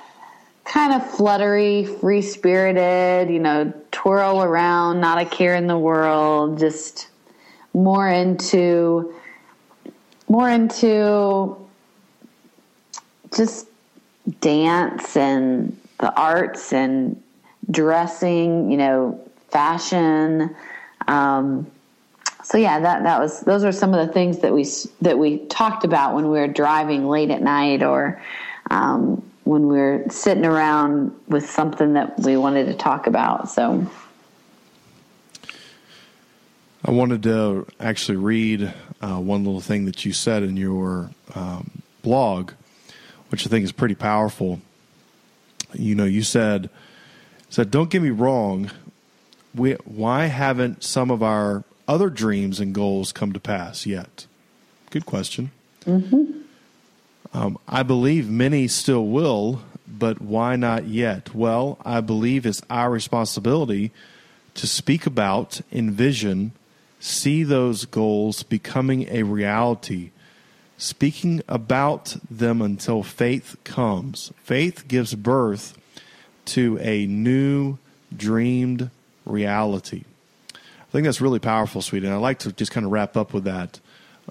kind 0.65 0.93
of 0.93 1.09
fluttery, 1.09 1.85
free 1.85 2.21
spirited, 2.21 3.29
you 3.29 3.39
know, 3.39 3.71
twirl 3.91 4.43
around, 4.43 4.99
not 4.99 5.19
a 5.19 5.25
care 5.25 5.55
in 5.55 5.67
the 5.67 5.77
world, 5.77 6.59
just 6.59 7.07
more 7.73 8.09
into 8.09 9.13
more 10.27 10.49
into 10.49 11.55
just 13.35 13.67
dance 14.39 15.15
and 15.15 15.77
the 15.99 16.13
arts 16.19 16.73
and 16.73 17.21
dressing, 17.69 18.71
you 18.71 18.77
know, 18.77 19.19
fashion. 19.49 20.55
Um, 21.07 21.69
so 22.43 22.57
yeah, 22.57 22.79
that 22.79 23.03
that 23.03 23.19
was 23.19 23.41
those 23.41 23.63
are 23.63 23.71
some 23.71 23.93
of 23.93 24.05
the 24.05 24.11
things 24.11 24.39
that 24.39 24.53
we 24.53 24.65
that 25.01 25.17
we 25.19 25.39
talked 25.45 25.83
about 25.83 26.15
when 26.15 26.25
we 26.25 26.39
were 26.39 26.47
driving 26.47 27.07
late 27.07 27.29
at 27.29 27.41
night 27.41 27.83
or 27.83 28.21
um, 28.71 29.23
when 29.45 29.67
we 29.67 29.77
were 29.77 30.03
sitting 30.09 30.45
around 30.45 31.15
with 31.27 31.49
something 31.49 31.93
that 31.93 32.19
we 32.19 32.35
wanted 32.35 32.65
to 32.65 32.73
talk 32.73 33.07
about. 33.07 33.49
So. 33.49 33.89
I 36.83 36.91
wanted 36.91 37.23
to 37.23 37.65
actually 37.79 38.17
read 38.17 38.73
uh, 39.01 39.17
one 39.17 39.43
little 39.43 39.61
thing 39.61 39.85
that 39.85 40.05
you 40.05 40.13
said 40.13 40.43
in 40.43 40.55
your 40.57 41.09
um, 41.33 41.81
blog, 42.03 42.51
which 43.29 43.45
I 43.45 43.49
think 43.49 43.63
is 43.63 43.71
pretty 43.71 43.95
powerful. 43.95 44.61
You 45.73 45.95
know, 45.95 46.05
you 46.05 46.21
said 46.21 46.69
said, 47.49 47.71
"Don't 47.71 47.89
get 47.89 48.03
me 48.03 48.11
wrong. 48.11 48.69
We, 49.55 49.73
why 49.85 50.25
haven't 50.25 50.83
some 50.83 51.09
of 51.09 51.23
our 51.23 51.63
other 51.87 52.09
dreams 52.09 52.59
and 52.59 52.73
goals 52.73 53.11
come 53.11 53.33
to 53.33 53.39
pass 53.39 53.87
yet?" 53.87 54.27
Good 54.91 55.07
question. 55.07 55.51
Mm-hmm. 55.85 56.41
Um, 57.35 57.57
I 57.67 57.83
believe 57.83 58.29
many 58.29 58.69
still 58.69 59.07
will, 59.07 59.61
but 59.85 60.21
why 60.21 60.55
not 60.55 60.87
yet? 60.87 61.35
Well, 61.35 61.77
I 61.83 61.99
believe 61.99 62.45
it's 62.45 62.61
our 62.69 62.89
responsibility 62.89 63.91
to 64.53 64.65
speak 64.65 65.05
about, 65.05 65.59
envision, 65.69 66.53
see 67.01 67.43
those 67.43 67.83
goals 67.83 68.43
becoming 68.43 69.09
a 69.09 69.23
reality, 69.23 70.11
speaking 70.77 71.41
about 71.49 72.15
them 72.31 72.61
until 72.61 73.03
faith 73.03 73.57
comes. 73.65 74.31
Faith 74.41 74.87
gives 74.87 75.13
birth 75.13 75.77
to 76.45 76.79
a 76.79 77.05
new 77.05 77.77
dreamed 78.15 78.89
reality. 79.25 80.05
I 80.53 80.91
think 80.93 81.03
that's 81.03 81.19
really 81.19 81.39
powerful, 81.39 81.81
Sweden. 81.81 82.13
I'd 82.13 82.17
like 82.17 82.39
to 82.39 82.53
just 82.53 82.71
kind 82.71 82.85
of 82.85 82.93
wrap 82.93 83.17
up 83.17 83.33
with 83.33 83.43
that 83.43 83.81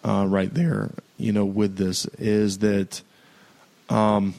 uh, 0.02 0.24
right 0.26 0.52
there. 0.54 0.90
You 1.16 1.32
know, 1.32 1.44
with 1.44 1.76
this 1.76 2.06
is 2.18 2.58
that, 2.58 3.02
um, 3.88 4.34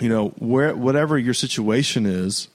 you 0.00 0.08
know, 0.08 0.28
where 0.38 0.74
whatever 0.74 1.18
your 1.18 1.34
situation 1.34 2.06
is, 2.06 2.48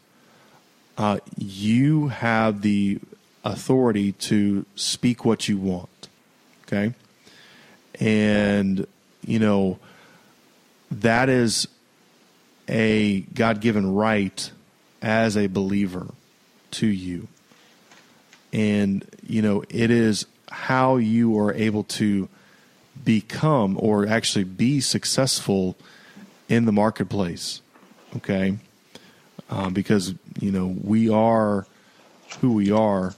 uh, 0.98 1.20
you 1.38 2.08
have 2.08 2.62
the 2.62 3.00
authority 3.44 4.14
to 4.14 4.66
speak 4.76 5.24
what 5.24 5.48
you 5.48 5.58
want. 5.58 6.10
Okay. 6.64 6.94
And, 8.00 8.88
you 9.26 9.40
know, 9.40 9.78
that 10.90 11.30
is 11.30 11.68
a 12.68 13.22
God 13.22 13.62
given 13.62 13.94
right 13.94 14.52
as 15.02 15.38
a 15.38 15.48
believer 15.48 16.08
to 16.72 16.88
you. 16.88 17.28
And, 18.52 19.06
you 19.22 19.42
know, 19.42 19.64
it 19.70 19.92
is 19.92 20.26
how 20.50 20.98
you 20.98 21.38
are 21.38 21.54
able 21.54 21.84
to 21.84 22.28
become 23.06 23.78
or 23.80 24.08
actually 24.08 24.44
be 24.44 24.82
successful 24.82 25.78
in 26.50 26.66
the 26.66 26.72
marketplace. 26.72 27.62
Okay. 28.18 28.58
Uh, 29.50 29.70
because, 29.70 30.16
you 30.40 30.52
know, 30.52 30.76
we 30.84 31.10
are 31.10 31.68
who 32.40 32.54
we 32.54 32.72
are 32.72 33.16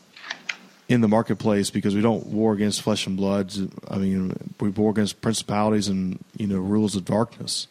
in 0.89 1.02
the 1.02 1.08
marketplace 1.08 1.69
because 1.69 1.95
we 1.95 2.02
don't 2.02 2.28
war 2.28 2.54
against 2.54 2.82
flesh 2.82 3.08
and 3.08 3.17
blood. 3.17 3.54
I 3.89 3.97
mean, 3.97 4.54
we 4.60 4.69
war 4.69 4.91
against 4.91 5.21
principalities 5.21 5.88
and 5.88 6.23
you 6.36 6.47
know 6.47 6.60
rules 6.60 6.95
of 6.95 7.06
darkness. 7.06 7.67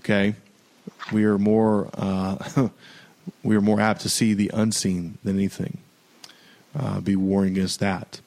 Okay, 0.00 0.34
we 1.12 1.24
are 1.24 1.38
more 1.38 1.90
uh, 1.94 2.68
we 3.42 3.56
are 3.56 3.60
more 3.60 3.80
apt 3.80 4.00
to 4.02 4.08
see 4.08 4.34
the 4.34 4.50
unseen 4.54 5.18
than 5.22 5.36
anything. 5.36 5.78
Uh, 6.74 7.00
be 7.00 7.16
warring 7.16 7.52
against 7.52 7.80
that. 7.80 8.20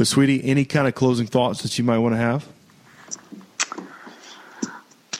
But, 0.00 0.06
sweetie, 0.06 0.42
any 0.44 0.64
kind 0.64 0.88
of 0.88 0.94
closing 0.94 1.26
thoughts 1.26 1.60
that 1.60 1.76
you 1.76 1.84
might 1.84 1.98
want 1.98 2.14
to 2.14 2.16
have? 2.16 2.48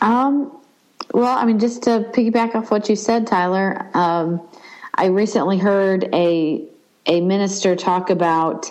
Um. 0.00 0.58
Well, 1.12 1.36
I 1.36 1.44
mean, 1.44 1.58
just 1.58 1.82
to 1.82 2.10
piggyback 2.14 2.54
off 2.54 2.70
what 2.70 2.88
you 2.88 2.96
said, 2.96 3.26
Tyler. 3.26 3.90
Um, 3.92 4.40
I 4.94 5.08
recently 5.08 5.58
heard 5.58 6.08
a 6.14 6.66
a 7.04 7.20
minister 7.20 7.76
talk 7.76 8.08
about 8.08 8.70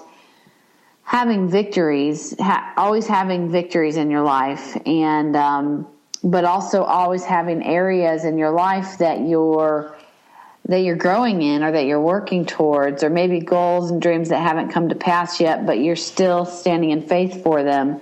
having 1.03 1.47
victories, 1.47 2.33
ha- 2.39 2.73
always 2.75 3.05
having 3.05 3.51
victories 3.51 3.95
in 3.95 4.09
your 4.09 4.23
life, 4.23 4.75
and 4.87 5.35
um, 5.35 5.87
but 6.23 6.43
also 6.43 6.81
always 6.81 7.23
having 7.23 7.63
areas 7.63 8.25
in 8.25 8.39
your 8.39 8.49
life 8.49 8.97
that 8.97 9.27
you're 9.27 9.95
that 10.69 10.81
you're 10.81 10.95
growing 10.95 11.41
in 11.41 11.63
or 11.63 11.71
that 11.71 11.85
you're 11.85 11.99
working 11.99 12.45
towards 12.45 13.03
or 13.03 13.09
maybe 13.09 13.39
goals 13.39 13.91
and 13.91 14.01
dreams 14.01 14.29
that 14.29 14.39
haven't 14.39 14.69
come 14.69 14.87
to 14.87 14.95
pass 14.95 15.41
yet 15.41 15.65
but 15.65 15.79
you're 15.79 15.95
still 15.95 16.45
standing 16.45 16.91
in 16.91 17.01
faith 17.01 17.43
for 17.43 17.63
them 17.63 17.99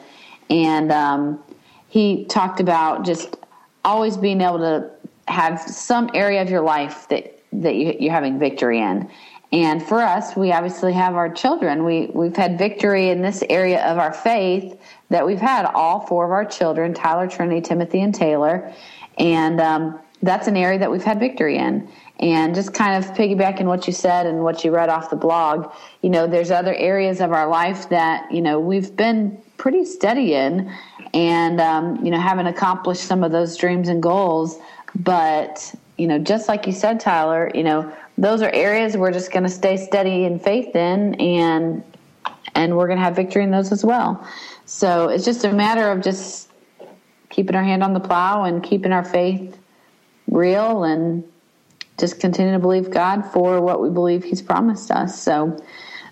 and 0.49 0.91
um, 0.91 1.41
he 1.87 2.25
talked 2.25 2.59
about 2.59 3.05
just 3.05 3.35
always 3.83 4.17
being 4.17 4.41
able 4.41 4.59
to 4.59 4.89
have 5.27 5.59
some 5.59 6.09
area 6.13 6.41
of 6.41 6.49
your 6.49 6.61
life 6.61 7.07
that 7.09 7.33
that 7.53 7.75
you, 7.75 7.95
you're 7.99 8.13
having 8.13 8.37
victory 8.37 8.79
in 8.79 9.09
and 9.51 9.81
for 9.81 10.01
us, 10.01 10.35
we 10.35 10.51
obviously 10.51 10.91
have 10.91 11.15
our 11.15 11.29
children. 11.29 11.85
We 11.85 12.07
we've 12.13 12.35
had 12.35 12.57
victory 12.57 13.09
in 13.09 13.21
this 13.21 13.43
area 13.49 13.81
of 13.85 13.97
our 13.97 14.11
faith 14.11 14.77
that 15.09 15.25
we've 15.25 15.39
had 15.39 15.65
all 15.65 16.01
four 16.01 16.25
of 16.25 16.31
our 16.31 16.43
children: 16.43 16.93
Tyler, 16.93 17.27
Trinity, 17.27 17.61
Timothy, 17.61 18.01
and 18.01 18.13
Taylor. 18.13 18.73
And 19.17 19.61
um, 19.61 19.99
that's 20.21 20.47
an 20.47 20.57
area 20.57 20.79
that 20.79 20.91
we've 20.91 21.03
had 21.03 21.19
victory 21.19 21.57
in. 21.57 21.87
And 22.19 22.55
just 22.55 22.73
kind 22.73 23.03
of 23.03 23.11
piggybacking 23.11 23.65
what 23.65 23.85
you 23.85 23.93
said 23.93 24.25
and 24.25 24.43
what 24.43 24.63
you 24.63 24.71
read 24.71 24.89
off 24.89 25.11
the 25.11 25.15
blog, 25.15 25.71
you 26.01 26.09
know, 26.09 26.25
there's 26.25 26.49
other 26.49 26.73
areas 26.73 27.21
of 27.21 27.31
our 27.31 27.47
life 27.47 27.89
that 27.89 28.31
you 28.31 28.41
know 28.41 28.59
we've 28.59 28.95
been 28.95 29.37
pretty 29.57 29.85
steady 29.85 30.33
in, 30.33 30.71
and 31.13 31.61
um, 31.61 32.03
you 32.03 32.09
know 32.09 32.19
haven't 32.19 32.47
accomplished 32.47 33.03
some 33.03 33.23
of 33.23 33.31
those 33.31 33.55
dreams 33.55 33.87
and 33.87 34.01
goals. 34.01 34.57
But 34.95 35.75
you 35.97 36.07
know, 36.07 36.17
just 36.17 36.47
like 36.47 36.65
you 36.65 36.73
said, 36.73 36.99
Tyler, 36.99 37.51
you 37.53 37.63
know, 37.63 37.93
those 38.17 38.41
are 38.41 38.49
areas 38.51 38.97
we're 38.97 39.11
just 39.11 39.31
going 39.31 39.43
to 39.43 39.49
stay 39.49 39.77
steady 39.77 40.25
in 40.25 40.39
faith 40.39 40.75
in 40.75 41.15
and 41.15 41.83
and 42.55 42.75
we're 42.75 42.87
going 42.87 42.97
to 42.97 43.03
have 43.03 43.15
victory 43.15 43.43
in 43.43 43.51
those 43.51 43.71
as 43.71 43.85
well 43.85 44.25
so 44.65 45.09
it's 45.09 45.23
just 45.23 45.45
a 45.45 45.53
matter 45.53 45.91
of 45.91 46.01
just 46.01 46.49
keeping 47.29 47.55
our 47.55 47.63
hand 47.63 47.83
on 47.83 47.93
the 47.93 47.99
plow 47.99 48.43
and 48.43 48.63
keeping 48.63 48.91
our 48.91 49.03
faith 49.03 49.57
real 50.31 50.83
and 50.83 51.23
just 51.97 52.19
continue 52.19 52.51
to 52.51 52.59
believe 52.59 52.89
god 52.89 53.23
for 53.31 53.61
what 53.61 53.81
we 53.81 53.89
believe 53.89 54.23
he's 54.23 54.41
promised 54.41 54.91
us 54.91 55.21
so 55.21 55.57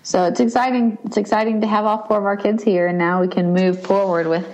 so 0.02 0.24
it's 0.24 0.40
exciting 0.40 0.98
it's 1.04 1.16
exciting 1.16 1.60
to 1.60 1.66
have 1.66 1.84
all 1.84 2.06
four 2.06 2.18
of 2.18 2.24
our 2.24 2.36
kids 2.36 2.62
here 2.62 2.86
and 2.86 2.98
now 2.98 3.20
we 3.20 3.28
can 3.28 3.52
move 3.52 3.82
forward 3.82 4.26
with 4.26 4.46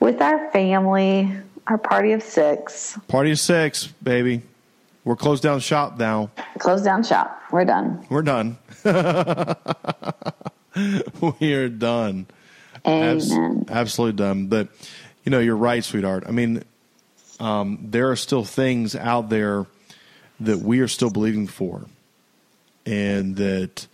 with 0.00 0.20
our 0.20 0.50
family 0.50 1.30
our 1.66 1.78
party 1.78 2.12
of 2.12 2.22
six 2.22 2.98
party 3.08 3.30
of 3.30 3.38
six 3.38 3.86
baby 4.02 4.42
we're 5.04 5.16
closed 5.16 5.42
down 5.42 5.60
shop 5.60 5.98
now. 5.98 6.30
Closed 6.58 6.84
down 6.84 7.02
shop. 7.02 7.42
We're 7.50 7.64
done. 7.64 8.06
We're 8.10 8.22
done. 8.22 8.58
we 11.40 11.54
are 11.54 11.68
done. 11.68 12.26
Amen. 12.86 13.16
Abs- 13.16 13.70
absolutely 13.70 14.18
done. 14.18 14.46
But 14.48 14.68
you 15.24 15.30
know, 15.30 15.38
you're 15.38 15.56
right, 15.56 15.82
sweetheart. 15.82 16.24
I 16.26 16.32
mean, 16.32 16.64
um, 17.38 17.78
there 17.82 18.10
are 18.10 18.16
still 18.16 18.44
things 18.44 18.94
out 18.94 19.30
there 19.30 19.66
that 20.40 20.58
we 20.58 20.80
are 20.80 20.88
still 20.88 21.10
believing 21.10 21.46
for, 21.46 21.86
and 22.86 23.36
that 23.36 23.86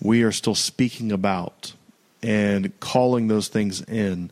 we 0.00 0.22
are 0.22 0.32
still 0.32 0.54
speaking 0.54 1.12
about, 1.12 1.74
and 2.22 2.78
calling 2.80 3.28
those 3.28 3.48
things 3.48 3.82
in, 3.82 4.30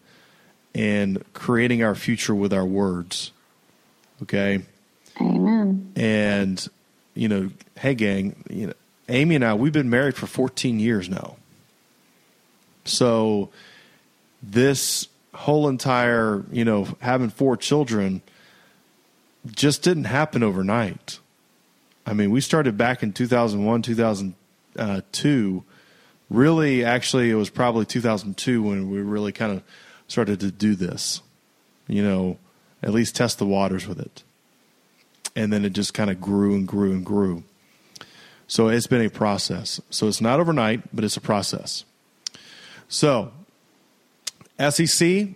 and 0.74 1.24
creating 1.32 1.82
our 1.82 1.94
future 1.94 2.34
with 2.34 2.52
our 2.52 2.66
words. 2.66 3.32
Okay 4.22 4.62
Amen. 5.20 5.92
And 5.96 6.68
you 7.14 7.28
know, 7.28 7.50
hey 7.78 7.94
gang, 7.94 8.44
you 8.48 8.68
know, 8.68 8.72
Amy 9.08 9.34
and 9.34 9.44
I 9.44 9.54
we've 9.54 9.72
been 9.72 9.90
married 9.90 10.16
for 10.16 10.26
14 10.26 10.80
years 10.80 11.08
now. 11.08 11.36
So 12.84 13.50
this 14.42 15.08
whole 15.34 15.68
entire, 15.68 16.44
you 16.50 16.64
know, 16.64 16.88
having 17.00 17.30
four 17.30 17.56
children 17.56 18.22
just 19.46 19.82
didn't 19.82 20.04
happen 20.04 20.42
overnight. 20.42 21.18
I 22.10 22.12
mean, 22.12 22.32
we 22.32 22.40
started 22.40 22.76
back 22.76 23.04
in 23.04 23.12
2001, 23.12 23.82
2002. 23.82 25.64
Really, 26.28 26.84
actually, 26.84 27.30
it 27.30 27.36
was 27.36 27.50
probably 27.50 27.86
2002 27.86 28.62
when 28.64 28.90
we 28.90 28.98
really 28.98 29.30
kind 29.30 29.52
of 29.52 29.62
started 30.08 30.40
to 30.40 30.50
do 30.50 30.74
this, 30.74 31.22
you 31.86 32.02
know, 32.02 32.36
at 32.82 32.92
least 32.92 33.14
test 33.14 33.38
the 33.38 33.46
waters 33.46 33.86
with 33.86 34.00
it. 34.00 34.24
And 35.36 35.52
then 35.52 35.64
it 35.64 35.72
just 35.72 35.94
kind 35.94 36.10
of 36.10 36.20
grew 36.20 36.56
and 36.56 36.66
grew 36.66 36.90
and 36.90 37.06
grew. 37.06 37.44
So 38.48 38.66
it's 38.66 38.88
been 38.88 39.06
a 39.06 39.10
process. 39.10 39.80
So 39.90 40.08
it's 40.08 40.20
not 40.20 40.40
overnight, 40.40 40.82
but 40.92 41.04
it's 41.04 41.16
a 41.16 41.20
process. 41.20 41.84
So, 42.88 43.30
SEC, 44.58 45.28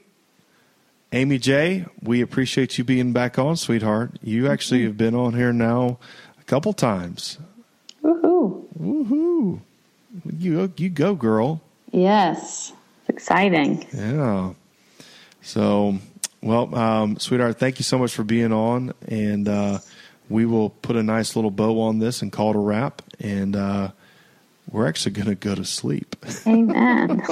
Amy 1.12 1.38
J, 1.38 1.86
we 2.02 2.20
appreciate 2.20 2.76
you 2.78 2.82
being 2.82 3.12
back 3.12 3.38
on, 3.38 3.56
sweetheart. 3.56 4.18
You 4.20 4.48
actually 4.48 4.82
have 4.82 4.96
been 4.96 5.14
on 5.14 5.34
here 5.34 5.52
now 5.52 6.00
a 6.44 6.50
couple 6.50 6.72
times. 6.72 7.38
Woohoo! 8.02 8.66
Woohoo! 8.78 9.60
You 10.38 10.72
you 10.76 10.90
go, 10.90 11.14
girl. 11.14 11.60
Yes, 11.92 12.72
it's 13.00 13.08
exciting. 13.08 13.86
Yeah. 13.92 14.52
So, 15.42 15.98
well, 16.42 16.74
um, 16.74 17.18
sweetheart, 17.18 17.58
thank 17.58 17.78
you 17.78 17.84
so 17.84 17.98
much 17.98 18.14
for 18.14 18.24
being 18.24 18.52
on, 18.52 18.92
and 19.08 19.48
uh, 19.48 19.78
we 20.28 20.46
will 20.46 20.70
put 20.70 20.96
a 20.96 21.02
nice 21.02 21.36
little 21.36 21.50
bow 21.50 21.80
on 21.82 21.98
this 21.98 22.22
and 22.22 22.32
call 22.32 22.50
it 22.50 22.56
a 22.56 22.60
wrap. 22.60 23.02
And 23.20 23.54
uh, 23.54 23.90
we're 24.70 24.86
actually 24.86 25.12
going 25.12 25.28
to 25.28 25.34
go 25.34 25.54
to 25.54 25.64
sleep. 25.64 26.16
Amen. 26.46 27.22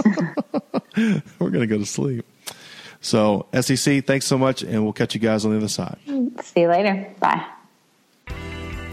we're 1.38 1.50
going 1.50 1.60
to 1.60 1.66
go 1.66 1.78
to 1.78 1.86
sleep. 1.86 2.26
So, 3.00 3.46
SEC, 3.58 4.04
thanks 4.06 4.26
so 4.26 4.38
much, 4.38 4.62
and 4.62 4.84
we'll 4.84 4.92
catch 4.92 5.14
you 5.14 5.20
guys 5.20 5.44
on 5.44 5.50
the 5.50 5.56
other 5.56 5.68
side. 5.68 5.98
See 6.06 6.60
you 6.60 6.68
later. 6.68 7.12
Bye. 7.18 7.44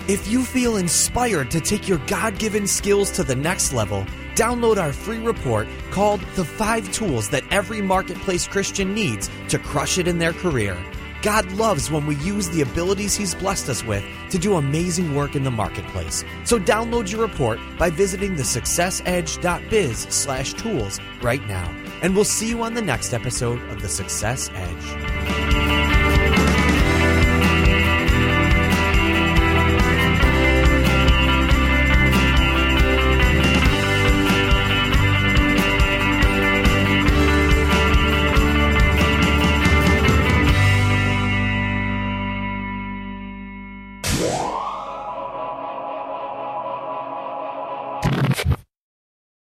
If 0.10 0.28
you 0.28 0.44
feel 0.44 0.78
inspired 0.78 1.52
to 1.52 1.62
take 1.62 1.88
your 1.88 2.00
God 2.08 2.40
given 2.40 2.66
skills 2.66 3.12
to 3.12 3.24
the 3.24 3.36
next 3.36 3.74
level, 3.74 4.08
download 4.34 4.78
our 4.78 4.92
free 4.92 5.20
report 5.20 5.68
called 5.92 6.20
The 6.34 6.44
Five 6.44 6.92
Tools 6.92 7.30
That 7.30 7.44
Every 7.52 7.80
Marketplace 7.80 8.48
Christian 8.48 8.96
Needs 8.96 9.30
to 9.50 9.60
Crush 9.60 10.00
It 10.00 10.08
in 10.08 10.18
Their 10.18 10.34
Career. 10.34 10.76
God 11.22 11.46
loves 11.52 11.92
when 11.92 12.08
we 12.08 12.16
use 12.16 12.50
the 12.50 12.62
abilities 12.62 13.14
He's 13.14 13.36
blessed 13.36 13.70
us 13.70 13.84
with 13.84 14.04
to 14.32 14.40
do 14.40 14.56
amazing 14.56 15.14
work 15.14 15.36
in 15.36 15.44
the 15.44 15.52
marketplace. 15.52 16.26
So 16.44 16.58
download 16.58 17.12
your 17.12 17.22
report 17.22 17.60
by 17.78 17.92
visiting 17.92 18.36
the 18.36 18.42
successedge.biz 18.42 20.08
slash 20.10 20.54
tools 20.54 21.00
right 21.22 21.46
now. 21.48 21.72
And 22.02 22.16
we'll 22.16 22.26
see 22.26 22.50
you 22.50 22.64
on 22.64 22.74
the 22.74 22.82
next 22.82 23.14
episode 23.14 23.62
of 23.70 23.84
The 23.84 23.90
Success 23.90 24.50
Edge. 24.56 25.49